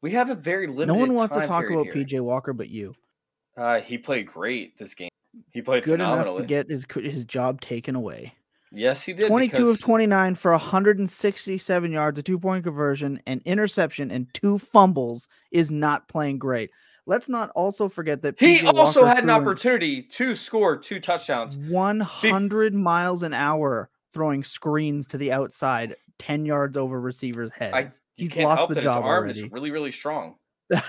[0.02, 0.88] We have a very limited.
[0.88, 1.94] No one wants to talk about here.
[1.94, 2.94] PJ Walker but you.
[3.56, 5.10] Uh, he played great this game.
[5.50, 8.34] He played Good enough to get his his job taken away.
[8.70, 9.28] yes, he did.
[9.28, 14.58] 22 because of 29 for 167 yards, a two point conversion, an interception, and two
[14.58, 16.70] fumbles is not playing great.
[17.06, 21.00] Let's not also forget that He PJ also Walker had an opportunity to score two
[21.00, 21.56] touchdowns.
[21.56, 27.74] 100 miles an hour throwing screens to the outside, 10 yards over receivers' heads.
[27.74, 29.40] I, He's lost the job his arm already.
[29.40, 30.36] is really, really strong.
[30.70, 30.84] like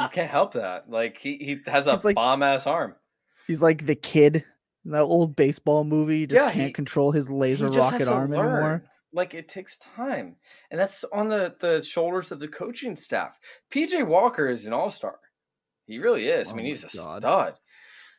[0.00, 0.88] you can't help that.
[0.90, 2.94] Like he, he has a like- bomb ass arm.
[3.46, 4.44] He's like the kid
[4.84, 8.00] in that old baseball movie, just Yeah, can't he- control his laser He just has
[8.06, 8.40] rocket arm learn.
[8.48, 8.84] anymore.
[9.12, 10.36] Like it takes time,
[10.70, 13.38] and that's on the the shoulders of the coaching staff.
[13.72, 15.18] PJ Walker is an all star.
[15.86, 16.48] He really is.
[16.48, 17.22] I Oh mean, he's a God.
[17.22, 17.54] stud.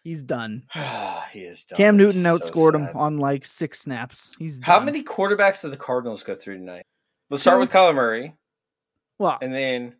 [0.07, 0.63] He's done.
[1.33, 1.75] he is done.
[1.75, 4.31] Cam Newton so outscored him on like six snaps.
[4.39, 4.85] He's How done.
[4.85, 6.85] many quarterbacks did the Cardinals go through tonight?
[7.29, 8.33] Let's start with Kyler Murray,
[9.19, 9.95] Well, and then,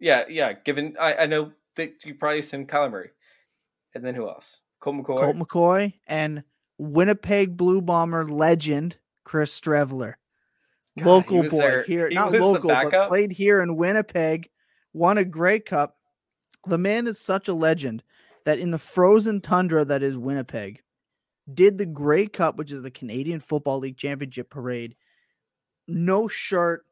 [0.00, 0.52] yeah, yeah.
[0.52, 3.10] Given I, I know that you probably assumed Kyler Murray,
[3.94, 4.56] and then who else?
[4.80, 5.20] Colt McCoy.
[5.20, 6.42] Colt McCoy and
[6.78, 10.14] Winnipeg Blue Bomber legend Chris Streveler.
[10.98, 14.48] God, he local was boy there- here, he not local, but played here in Winnipeg,
[14.92, 15.98] won a Grey Cup.
[16.66, 18.02] The man is such a legend
[18.46, 20.80] that in the frozen tundra that is Winnipeg,
[21.52, 24.96] did the Grey Cup, which is the Canadian Football League Championship parade,
[25.86, 26.86] no shirt,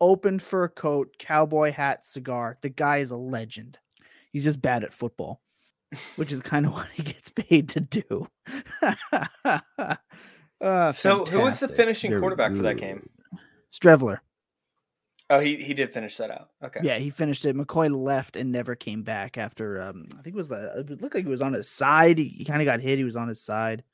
[0.00, 2.56] open fur coat, cowboy hat, cigar.
[2.62, 3.78] The guy is a legend.
[4.32, 5.42] He's just bad at football,
[6.16, 8.28] which is kind of what he gets paid to do.
[8.82, 9.58] Uh,
[10.92, 11.76] So, who was the fantastic.
[11.76, 13.08] finishing Very quarterback for that game?
[13.32, 13.40] good.
[13.72, 14.18] Streveler.
[15.30, 16.50] Oh, he he did finish that out.
[16.62, 16.80] Okay.
[16.82, 17.56] Yeah, he finished it.
[17.56, 19.80] McCoy left and never came back after.
[19.80, 20.80] Um, I think it was the.
[20.90, 22.18] It looked like he was on his side.
[22.18, 22.98] He, he kind of got hit.
[22.98, 23.84] He was on his side.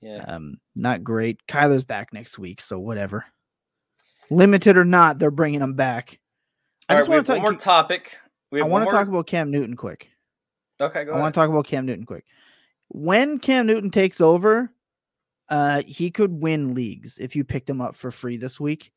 [0.00, 0.24] Yeah.
[0.28, 1.44] Um, not great.
[1.48, 3.24] Kyler's back next week, so whatever.
[4.30, 6.20] Limited or not, they're bringing him back.
[6.88, 7.60] I All just right, want to one more talk.
[7.60, 8.16] topic.
[8.52, 10.10] We I want to more- talk about Cam Newton quick.
[10.80, 12.24] Okay, go I want to talk about Cam Newton quick.
[12.88, 14.70] When Cam Newton takes over,
[15.48, 18.92] uh, he could win leagues if you picked him up for free this week.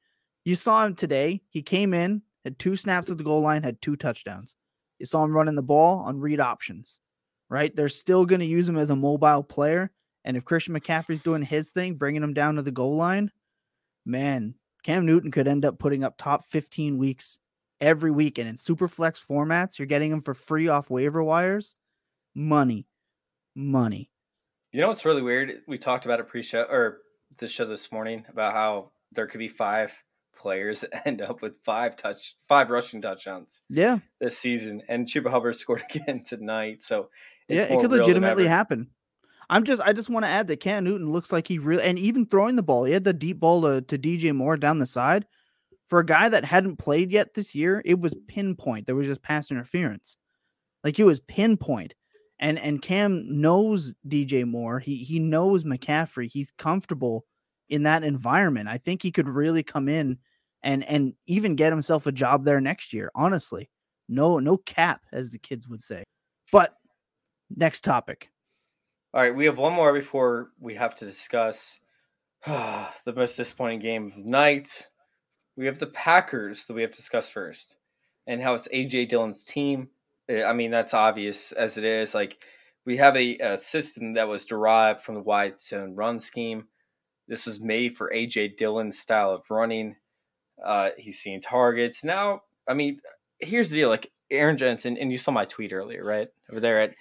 [0.50, 1.44] You saw him today.
[1.52, 4.56] He came in, had two snaps at the goal line, had two touchdowns.
[4.98, 7.02] You saw him running the ball on read options,
[7.50, 7.76] right?
[7.76, 9.92] They're still going to use him as a mobile player.
[10.26, 13.30] And if Christian McCaffrey's doing his thing, bringing him down to the goal line,
[14.08, 17.38] man, Cam Newton could end up putting up top 15 weeks
[17.80, 18.40] every week.
[18.40, 21.76] And in super flex formats, you're getting him for free off waiver wires.
[22.34, 22.88] Money,
[23.54, 24.10] money.
[24.72, 25.62] You know what's really weird?
[25.68, 27.02] We talked about it pre-show or
[27.38, 29.92] the show this morning about how there could be five
[30.40, 34.00] players end up with five touch, five rushing touchdowns Yeah.
[34.20, 36.84] this season, and Chuba Hubbard scored again tonight.
[36.84, 37.10] So
[37.48, 38.88] it's yeah, it could legitimately happen.
[39.52, 41.98] I'm just I just want to add that Cam Newton looks like he really and
[42.00, 44.86] even throwing the ball, he had the deep ball to, to DJ Moore down the
[44.86, 45.26] side.
[45.88, 48.86] For a guy that hadn't played yet this year, it was pinpoint.
[48.86, 50.18] There was just pass interference.
[50.84, 51.96] Like it was pinpoint.
[52.40, 54.80] And and Cam knows DJ Moore.
[54.80, 56.30] He he knows McCaffrey.
[56.32, 57.26] He's comfortable
[57.70, 58.68] in that environment.
[58.68, 60.18] I think he could really come in
[60.64, 63.12] and and even get himself a job there next year.
[63.16, 63.70] Honestly.
[64.10, 66.04] No no cap as the kids would say.
[66.52, 66.74] But
[67.56, 68.30] next topic.
[69.14, 71.80] All right, we have one more before we have to discuss
[72.46, 74.88] the most disappointing game of the night.
[75.56, 77.76] We have the Packers that we have to discuss first,
[78.28, 79.90] and how it's AJ Dillon's team.
[80.32, 82.16] Uh, I mean, that's obvious as it is.
[82.16, 82.38] Like
[82.86, 86.66] we have a, a system that was derived from the wide zone run scheme.
[87.30, 89.96] This was made for AJ Dillon's style of running.
[90.66, 92.42] Uh, he's seeing targets now.
[92.68, 93.00] I mean,
[93.40, 96.82] here's the deal: like Aaron Jensen, and you saw my tweet earlier, right over there
[96.82, 96.96] at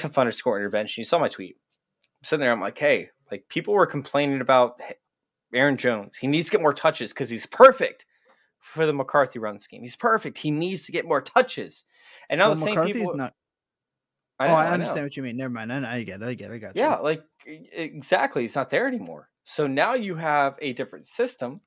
[0.00, 1.00] FF underscore intervention.
[1.00, 1.56] You saw my tweet.
[2.20, 4.78] I'm sitting there, I'm like, hey, like people were complaining about
[5.52, 6.16] Aaron Jones.
[6.16, 8.06] He needs to get more touches because he's perfect
[8.60, 9.82] for the McCarthy run scheme.
[9.82, 10.38] He's perfect.
[10.38, 11.84] He needs to get more touches.
[12.28, 13.16] And now Well, the same McCarthy's people.
[13.16, 13.34] not.
[14.38, 14.72] I oh, know, I I know.
[14.74, 15.36] understand what you mean.
[15.36, 15.72] Never mind.
[15.72, 16.26] I, I get it.
[16.26, 16.54] I get it.
[16.54, 16.82] I got you.
[16.82, 18.42] Yeah, like exactly.
[18.42, 19.28] He's not there anymore.
[19.44, 21.60] So now you have a different system,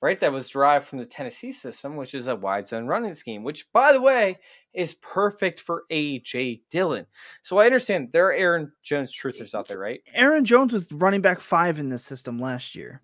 [0.00, 0.20] right?
[0.20, 3.66] That was derived from the Tennessee system, which is a wide zone running scheme, which,
[3.72, 4.38] by the way,
[4.72, 7.06] is perfect for AJ Dillon.
[7.42, 10.00] So I understand there are Aaron Jones truthers out there, right?
[10.14, 13.02] Aaron Jones was running back five in this system last year,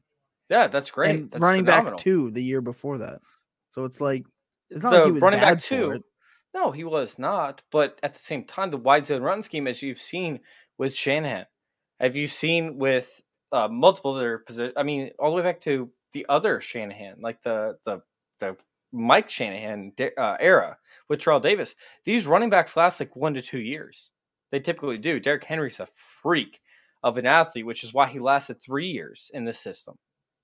[0.48, 1.10] Yeah, that's great.
[1.10, 1.96] and That's running phenomenal.
[1.96, 3.20] back two the year before that.
[3.70, 4.24] So it's like
[4.70, 6.02] it's not The like he was running back two, it.
[6.54, 7.62] No, he was not.
[7.72, 10.38] But at the same time, the wide zone run scheme, as you've seen
[10.78, 11.46] with Shanahan,
[11.98, 13.20] have you seen with
[13.54, 14.74] uh, multiple other positions?
[14.76, 18.02] I mean, all the way back to the other Shanahan, like the the
[18.40, 18.56] the
[18.92, 20.76] Mike Shanahan uh, era
[21.08, 21.74] with Terrell Davis.
[22.04, 24.10] These running backs last like one to two years.
[24.50, 25.18] They typically do.
[25.18, 25.88] Derrick Henry's a
[26.22, 26.60] freak
[27.02, 29.96] of an athlete, which is why he lasted three years in this system.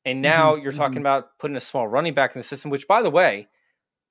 [0.05, 1.03] And now you're talking mhm.
[1.03, 3.49] about putting a small running back in the system, which, by the way,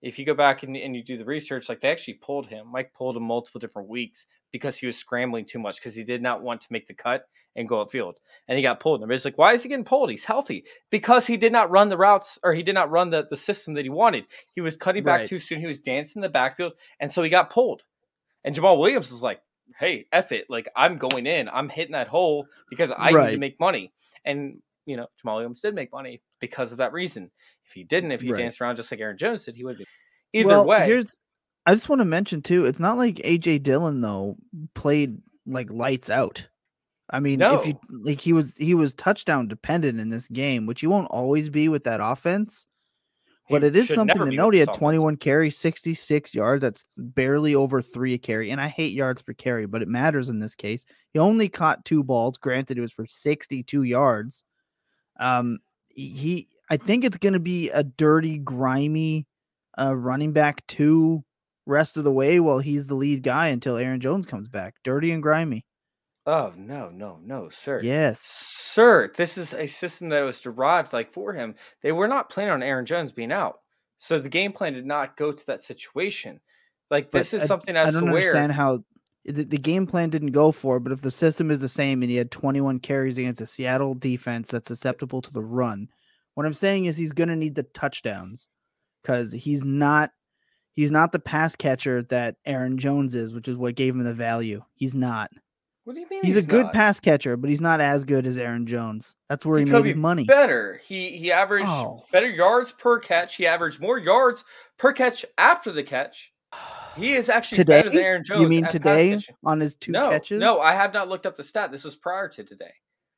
[0.02, 2.68] if you go back and, and you do the research, like they actually pulled him.
[2.72, 6.22] Mike pulled him multiple different weeks because he was scrambling too much because he did
[6.22, 8.14] not want to make the cut and go upfield.
[8.48, 9.00] And he got pulled.
[9.02, 10.10] And everybody's like, why is he getting pulled?
[10.10, 10.64] He's healthy.
[10.90, 13.74] Because he did not run the routes or he did not run the, the system
[13.76, 14.26] that he wanted.
[14.56, 15.28] He was cutting back Right.
[15.30, 15.60] too soon.
[15.60, 16.74] He was dancing in the backfield.
[17.00, 17.84] And so he got pulled.
[18.44, 19.42] And Jamaal Williams was like,
[19.80, 20.46] hey, F it.
[20.50, 21.48] Like, I'm going in.
[21.50, 23.92] I'm hitting that hole because I need to make money.
[24.26, 27.30] And, you know, Jamaal Williams did make money because of that reason.
[27.68, 28.40] If he didn't, if he Right.
[28.40, 29.86] danced around just like Aaron Jones did, he would be.
[30.34, 31.18] Either well, way, here's
[31.66, 32.66] I just want to mention too.
[32.66, 34.38] It's not like AJ Dillon though
[34.74, 36.48] played like lights out.
[37.10, 40.82] I mean, if you like, he was he was touchdown dependent in this game, which
[40.82, 42.68] he won't always be with that offense.
[43.50, 44.54] But He it is something to note.
[44.54, 46.62] He had 21 carries, 66 yards.
[46.62, 48.52] That's barely over three a carry.
[48.52, 50.86] And I hate yards per carry, but it matters in this case.
[51.14, 52.38] He only caught two balls.
[52.38, 54.44] Granted, it was for 62 yards.
[55.20, 59.26] Um, he, I think it's going to be a dirty, grimy
[59.80, 61.24] uh, running back two
[61.66, 64.76] rest of the way while he's the lead guy until Aaron Jones comes back.
[64.84, 65.66] Dirty and grimy.
[66.30, 67.80] Oh no, no, no, sir.
[67.82, 68.20] Yes.
[68.22, 71.56] Sir, this is a system that was derived like for him.
[71.82, 73.62] They were not planning on Aaron Jones being out.
[73.98, 76.40] So the game plan did not go to that situation.
[76.92, 78.84] Like But this is I- something I as don't to where understand how
[79.26, 82.04] the, the game plan didn't go for it, but if the system is the same
[82.04, 85.88] and he had 21 carries against a Seattle defense that's susceptible to the run,
[86.36, 88.50] what I'm saying is he's going to need the touchdowns
[89.02, 90.12] because he's not
[90.76, 94.14] he's not the pass catcher that Aaron Jones is, which is what gave him the
[94.14, 94.62] value.
[94.76, 95.32] He's not.
[95.90, 96.22] What do you mean?
[96.24, 96.74] He's, a good not?
[96.74, 99.16] pass catcher, but he's not as good as Aaron Jones.
[99.28, 100.24] That's where he, He made his money.
[100.24, 100.80] Better.
[100.86, 102.04] He he averaged Oh.
[102.12, 103.38] better yards per catch.
[103.38, 104.46] He averaged more yards
[104.78, 106.32] per catch after the catch.
[106.96, 107.80] He is actually Today?
[107.80, 108.40] better than Aaron Jones.
[108.42, 110.40] You mean today on his two no, catches?
[110.40, 111.72] No, I have not looked up the stat.
[111.72, 112.74] This was prior to today.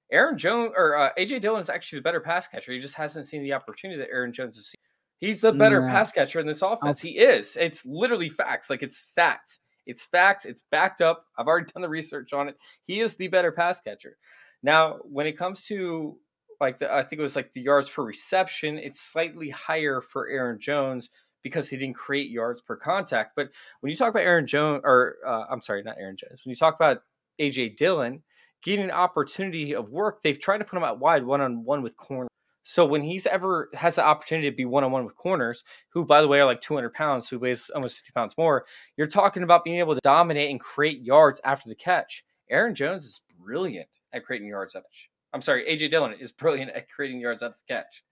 [0.09, 2.71] Aaron Jones or uh, AJ Dillon is actually the better pass catcher.
[2.71, 4.79] He just hasn't seen the opportunity that Aaron Jones has seen.
[5.19, 6.99] He's the better pass catcher in this offense.
[6.99, 7.57] s- He is.
[7.57, 8.69] It's literally facts.
[8.69, 9.57] Like it's stats.
[9.85, 10.45] It's facts.
[10.45, 11.25] It's backed up.
[11.37, 12.57] I've already done the research on it.
[12.83, 14.17] He is the better pass catcher.
[14.63, 16.17] Now, when it comes to
[16.59, 20.27] like the, I think it was like the yards per reception, it's slightly higher for
[20.29, 21.09] Aaron Jones
[21.43, 23.31] because he didn't create yards per contact.
[23.35, 26.51] But when you talk about Aaron Jones, or uh, I'm sorry, not Aaron Jones, when
[26.51, 27.01] you talk about
[27.39, 28.21] AJ Dillon
[28.63, 31.81] getting an opportunity of work, they've tried to put him out wide one on one
[31.81, 32.27] with corner.
[32.63, 36.05] So when he's ever has the opportunity to be one on one with corners, who
[36.05, 38.65] by the way are like 200 pounds, who weighs almost 50 pounds more,
[38.97, 42.23] you're talking about being able to dominate and create yards after the catch.
[42.49, 44.87] Aaron Jones is brilliant at creating yards after.
[45.33, 48.03] I'm sorry, AJ Dillon is brilliant at creating yards after the catch.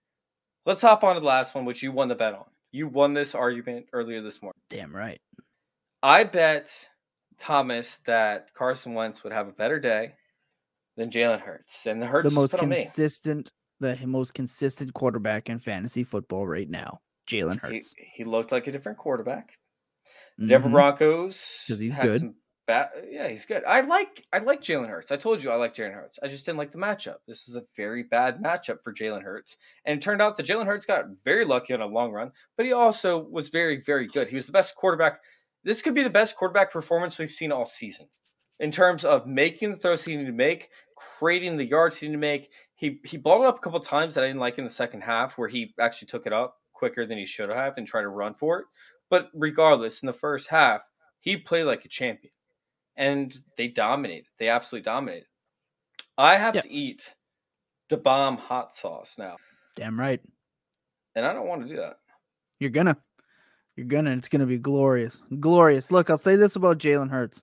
[0.66, 2.44] Let's hop on to the last one, which you won the bet on.
[2.72, 4.60] You won this argument earlier this morning.
[4.68, 5.20] Damn right.
[6.02, 6.72] I bet
[7.38, 10.14] Thomas that Carson Wentz would have a better day
[10.96, 12.84] than Jalen Hurts, and the Hurts The most put on me.
[12.84, 17.94] consistent, the most consistent quarterback in fantasy football right now, Jalen Hurts.
[18.14, 19.56] he looked like a different quarterback.
[20.38, 20.66] The Denver.
[20.68, 20.74] Mm-hmm.
[20.74, 22.34] Broncos 'Cause he's good.
[22.66, 23.64] Ba- yeah, he's good.
[23.64, 25.10] I like I like Jalen Hurts.
[25.10, 26.18] I told you I like Jalen Hurts.
[26.22, 27.16] I just didn't like the matchup.
[27.26, 29.56] This is a very bad matchup for Jalen Hurts.
[29.86, 32.64] And it turned out that Jalen Hurts got very lucky on a long run, but
[32.66, 34.28] he also was very, very good.
[34.28, 35.20] He was the best quarterback.
[35.64, 38.06] This could be the best quarterback performance we've seen all season
[38.60, 40.68] in terms of making the throws he needed to make,
[41.18, 42.50] creating the yards he needed to make.
[42.80, 45.02] He he balled it up a couple times that I didn't like in the second
[45.02, 48.08] half, where he actually took it up quicker than he should have and tried to
[48.08, 48.66] run for it.
[49.10, 50.80] But regardless, in the first half,
[51.20, 52.32] he played like a champion
[52.96, 54.24] and they dominated.
[54.38, 55.26] They absolutely dominated.
[56.16, 56.62] I have Yeah.
[56.62, 57.14] to eat
[57.90, 59.36] the bomb hot sauce now,
[59.76, 60.20] Damn right.
[61.14, 61.98] and I don't want to do that.
[62.60, 62.96] You're gonna.
[63.76, 64.12] You're gonna.
[64.12, 65.20] It's gonna be glorious.
[65.38, 65.90] Glorious.
[65.90, 67.42] Look, I'll say this about Jalen Hurts.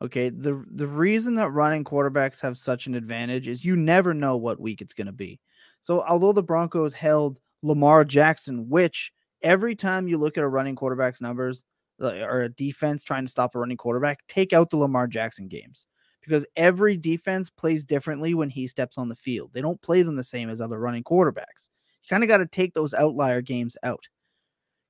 [0.00, 4.36] Okay, the the reason that running quarterbacks have such an advantage is you never know
[4.36, 5.40] what week it's gonna be.
[5.80, 10.76] So although the Broncos held Lamar Jackson, which every time you look at a running
[10.76, 11.64] quarterback's numbers
[12.00, 15.86] or a defense trying to stop a running quarterback, take out the Lamar Jackson games
[16.22, 19.50] because every defense plays differently when he steps on the field.
[19.52, 21.70] They don't play them the same as other running quarterbacks.
[22.02, 24.06] You kind of got to take those outlier games out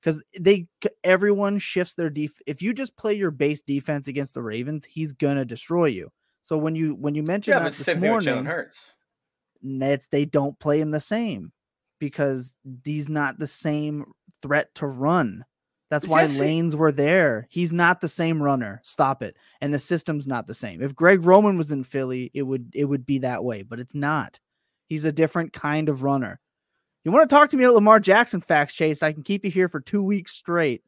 [0.01, 0.67] because they
[1.03, 2.31] everyone shifts their def.
[2.47, 6.11] If you just play your base defense against the Ravens, he's gonna destroy you.
[6.41, 8.25] So when you when you mentioned Yeah, that but it's the this same thing with
[8.25, 8.93] Jalen morning, Hurts.
[9.61, 11.51] Nets they don't play him the same
[11.99, 14.05] because he's not the same
[14.41, 15.45] threat to run.
[15.89, 17.47] That's why Yes, lanes were there.
[17.49, 18.79] He's not the same runner.
[18.83, 19.35] Stop it.
[19.59, 20.81] And the system's not the same.
[20.83, 23.95] If Greg Roman was in Philly, it would it would be that way, but it's
[23.95, 24.39] not.
[24.87, 26.39] He's a different kind of runner.
[27.03, 29.01] You want to talk to me about Lamar Jackson facts, Chase?
[29.01, 30.83] I can keep you here for two weeks straight.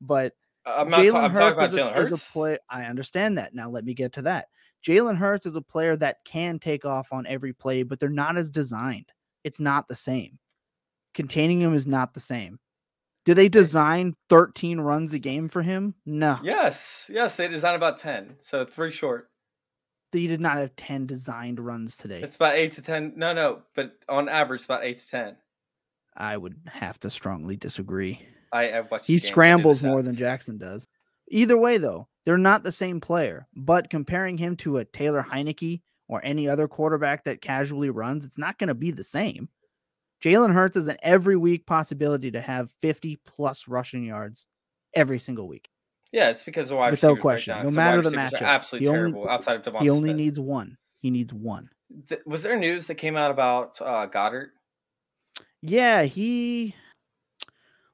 [0.00, 0.32] But
[0.64, 0.96] I'm not.
[0.96, 2.58] Ta- Jalen I'm talking Hurts about is, a, Jalen is a play.
[2.68, 3.54] I understand that.
[3.54, 4.46] Now let me get to that.
[4.86, 8.38] Jalen Hurts is a player that can take off on every play, but they're not
[8.38, 9.12] as designed.
[9.44, 10.38] It's not the same.
[11.14, 12.58] Containing him is not the same.
[13.26, 15.94] Do they design 13 runs a game for him?
[16.06, 16.38] No.
[16.42, 19.28] Yes, yes, they designed about ten, so three short.
[20.12, 22.20] You did not have 10 designed runs today.
[22.22, 23.12] It's about eight to ten.
[23.16, 25.36] No, no, but on average, it's about eight to ten.
[26.16, 28.20] I would have to strongly disagree.
[28.52, 29.06] I, I watched.
[29.06, 30.88] He the games, I did the scrambles more than Jackson does.
[31.30, 33.46] Either way, though, they're not the same player.
[33.54, 38.38] But comparing him to a Taylor Heinicke or any other quarterback that casually runs, it's
[38.38, 39.48] not going to be the same.
[40.22, 44.46] Jalen Hurts is an every week possibility to have 50 plus rushing yards
[44.94, 45.68] every single week.
[46.12, 48.42] Yeah, it's because the wide Without right question, now, no matter the matchup.
[48.42, 50.16] absolutely He only- terrible outside of Devonta he only Smith.
[50.16, 50.76] needs one.
[50.98, 51.70] He needs one.
[52.08, 54.50] Th- was there news that came out about uh, Goddard?
[55.62, 56.74] Yeah, he.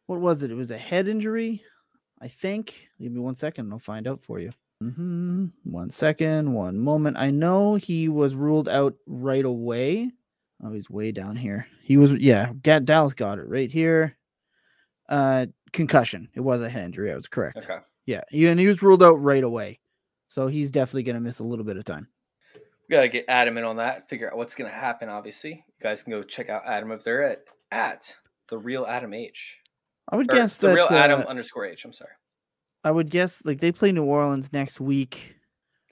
[0.06, 0.50] What was it?
[0.50, 1.62] It was a head injury,
[2.20, 2.88] I think.
[3.00, 4.52] Give me one second, and I'll find out for you.
[4.80, 7.16] hmm One second, one moment.
[7.16, 10.12] I know he was ruled out right away.
[10.62, 11.66] Oh, he's way down here.
[11.82, 12.52] He was, yeah.
[12.62, 14.16] Dallas got it right here.
[15.08, 16.28] Uh, concussion.
[16.34, 17.12] It was a head injury.
[17.12, 17.58] I was correct.
[17.58, 17.78] Okay.
[18.06, 19.80] Yeah, he, and he was ruled out right away.
[20.28, 22.08] So he's definitely going to miss a little bit of time.
[22.88, 25.50] We got to get Adam in on that, figure out what's going to happen, obviously.
[25.50, 28.14] You guys can go check out Adam if they're at, at
[28.48, 29.58] the real Adam H.
[30.08, 31.84] I would Or guess the that real Adam uh, underscore H.
[31.84, 32.10] I'm sorry.
[32.84, 35.36] I would guess like they play New Orleans next week.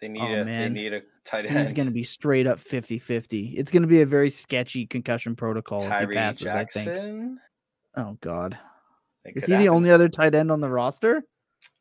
[0.01, 0.75] They need oh, a man.
[0.75, 1.59] they need a tight end.
[1.59, 3.55] He's going to be straight up 50 50.
[3.57, 6.87] It's going to be a very sketchy concussion protocol if he Tyree passes, I think.
[6.87, 7.41] Jackson.
[7.97, 8.59] Oh, God.
[9.25, 11.25] It Is he the only other tight end on the roster?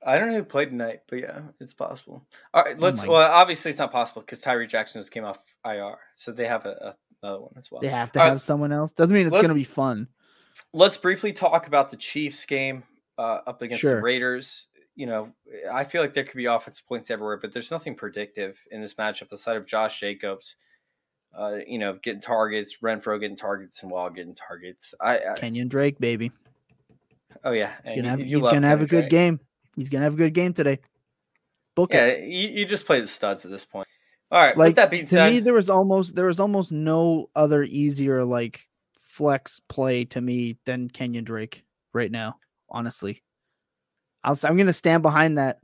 [0.06, 2.26] I don't know who played tonight, but yeah, it's possible.
[2.54, 3.04] All right, Oh let's.
[3.04, 6.48] my- well, obviously it's not possible because Tyree Jackson just came off IR, so they
[6.48, 7.82] have a, a, another one as well.
[7.82, 8.92] They have to All have right, someone else.
[8.92, 10.08] Doesn't mean it's going to be fun.
[10.74, 12.84] let's briefly talk about the Chiefs game
[13.18, 13.96] uh, up against Sure.
[13.96, 14.68] the Raiders.
[14.96, 15.30] You know,
[15.72, 18.94] I feel like there could be offensive points everywhere, but there's nothing predictive in this
[18.94, 20.56] matchup aside of Josh Jacobs.
[21.36, 24.94] Uh, you know, getting targets, Renfrow getting targets, and Wall getting targets.
[25.02, 26.32] I, I Kenyon Drake, baby.
[27.44, 29.40] oh yeah, He's gonna have, he's gonna have a good game.
[29.76, 30.78] He's gonna have a good game today.
[31.74, 32.30] Book Yeah, it.
[32.30, 33.88] you, you just play the studs at this point.
[34.34, 36.72] All right, Like with that being to said, me, there was almost there was almost
[36.72, 38.68] no other easier like
[39.00, 41.64] flex play to me than Kenyon Drake
[41.94, 42.38] right now.
[42.68, 43.22] Honestly,
[44.24, 45.60] I'll, I'm gonna stand behind that.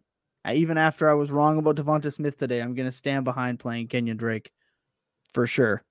[0.53, 4.17] Even after I was wrong about Devonta Smith today, I'm gonna stand behind playing Kenyon
[4.17, 4.51] Drake
[5.33, 5.83] for sure.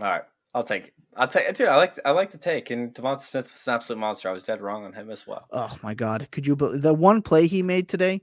[0.00, 0.22] All right,
[0.54, 0.94] I'll take it.
[1.16, 1.66] I'll take it, dude.
[1.66, 4.28] I like I like the take, and Devonta Smith was an absolute monster.
[4.28, 5.48] I was dead wrong on him as well.
[5.50, 8.22] Oh my god, could you believe the one play he made today?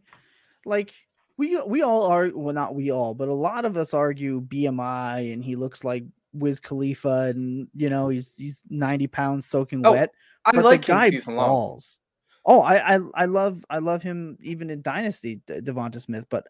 [0.64, 0.94] Like
[1.38, 4.42] we uh, we all are well, not we all, but a lot of us argue
[4.42, 9.86] BMI, and he looks like Wiz Khalifa, and you know he's he's ninety pounds soaking
[9.86, 10.12] Oh, wet.
[10.46, 11.48] I but like the guy season long.
[11.48, 12.00] balls.
[12.46, 16.26] Oh, I, I I love I love him even in Dynasty, Devonta Smith.
[16.30, 16.46] But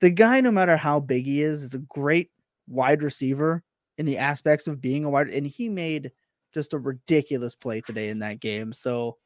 [0.00, 2.30] the guy, no matter how big he is, is a great
[2.66, 3.62] wide receiver
[3.98, 5.28] in the aspects of being a wide.
[5.28, 6.12] And he made
[6.52, 8.72] just a ridiculous play today in that game.
[8.72, 9.18] So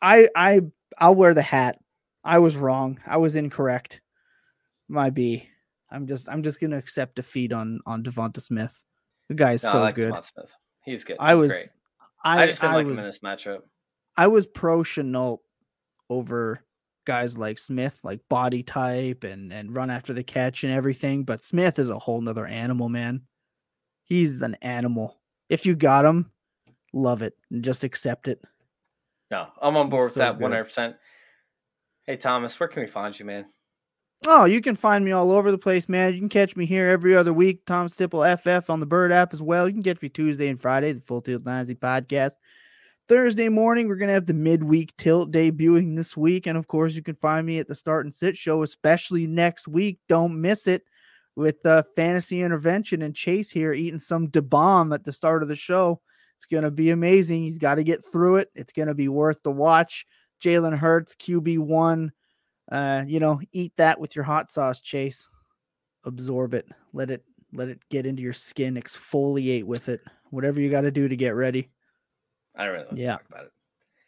[0.00, 0.60] I I
[0.98, 1.78] I'll wear the hat.
[2.22, 3.00] I was wrong.
[3.06, 4.00] I was incorrect.
[4.88, 5.10] My
[5.90, 8.84] I'm just I'm just gonna accept defeat on on Devonta Smith.
[9.28, 10.12] The guy's No, so I like good.
[10.12, 10.56] Devonta Smith.
[10.84, 11.16] He's good.
[11.18, 11.68] I was great.
[12.24, 13.62] I, I, just didn't I like was him in this matchup.
[14.16, 15.38] I was pro Shenault
[16.10, 16.64] over
[17.04, 21.24] guys like Smith, like body type and and run after the catch and everything.
[21.24, 23.22] But Smith is a whole nother animal, man.
[24.04, 25.20] He's an animal.
[25.48, 26.30] If you got him,
[26.92, 28.40] love it and just accept it.
[29.30, 30.64] No, I'm on board with So that 100.
[30.64, 30.96] percent
[32.04, 33.46] Hey Thomas, where can we find you, man?
[34.24, 36.14] Oh, you can find me all over the place, man.
[36.14, 37.64] You can catch me here every other week.
[37.66, 39.68] Tom Stipple FF on the Bird app as well.
[39.68, 42.32] You can catch me Tuesday and Friday, the Full Tilt Dynasty podcast.
[43.08, 47.02] Thursday morning, we're gonna have the midweek tilt debuting this week, and of course, you
[47.02, 50.00] can find me at the Start and Sit show, especially next week.
[50.08, 50.82] Don't miss it
[51.36, 55.48] with uh, fantasy intervention and Chase here eating some Da Bomb at the start of
[55.48, 56.00] the show.
[56.36, 57.44] It's gonna be amazing.
[57.44, 58.50] He's got to get through it.
[58.54, 60.04] It's gonna be worth the watch.
[60.42, 62.12] Jalen Hurts, QB one.
[62.70, 65.28] Uh, you know, eat that with your hot sauce, Chase.
[66.04, 66.68] Absorb it.
[66.92, 68.74] Let it let it get into your skin.
[68.74, 70.00] Exfoliate with it.
[70.30, 71.70] Whatever you got to do to get ready.
[72.56, 73.06] I don't really want Yeah.
[73.12, 73.52] to talk about it.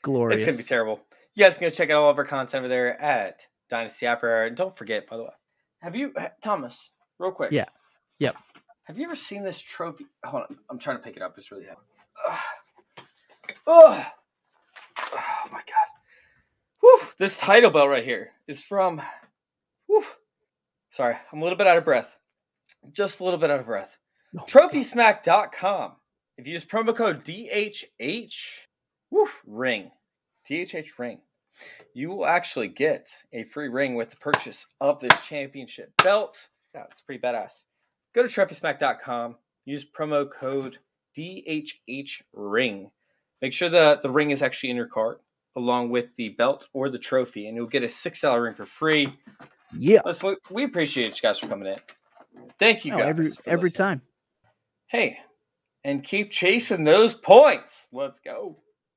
[0.02, 0.40] Glorious.
[0.40, 1.00] It's gonna be terrible.
[1.34, 4.46] You guys can go check out all of our content over there at Dynasty Opera.
[4.48, 5.30] And don't forget, by the way,
[5.82, 7.52] have you Thomas, real quick?
[7.52, 7.66] Yeah.
[8.18, 8.36] Yep.
[8.84, 10.06] Have you ever seen this trophy?
[10.24, 11.34] Hold on, I'm trying to pick it up.
[11.36, 11.76] It's really heavy.
[12.28, 12.38] Ugh.
[13.66, 14.06] Ugh.
[14.98, 15.88] Oh my god.
[16.80, 17.00] Whew.
[17.18, 19.00] This title belt right here is from.
[19.86, 20.04] Whew.
[20.90, 22.16] Sorry, I'm a little bit out of breath.
[22.92, 23.90] Just a little bit out of breath.
[24.36, 25.92] Oh, TrophySmack.com.
[26.38, 28.34] If you use promo code DHH,
[29.10, 29.90] whew, ring,
[30.50, 31.18] DHH ring,
[31.94, 36.48] you will actually get a free ring with the purchase of this championship belt.
[36.74, 37.64] Yeah, it's pretty badass.
[38.14, 39.36] Go to TrophySmack.com.
[39.64, 40.78] Use promo code
[41.16, 42.90] DHH ring.
[43.42, 45.20] Make sure the, the ring is actually in your cart
[45.58, 49.12] along with the belt or the trophy, and you'll get a $6 ring for free.
[49.76, 50.00] Yeah.
[50.22, 51.78] We, we appreciate you guys for coming in.
[52.58, 53.08] Thank you No, guys.
[53.08, 53.86] every every listening.
[53.88, 54.02] time.
[54.86, 55.18] Hey,
[55.84, 57.88] and keep chasing those points.
[57.92, 58.56] Let's go.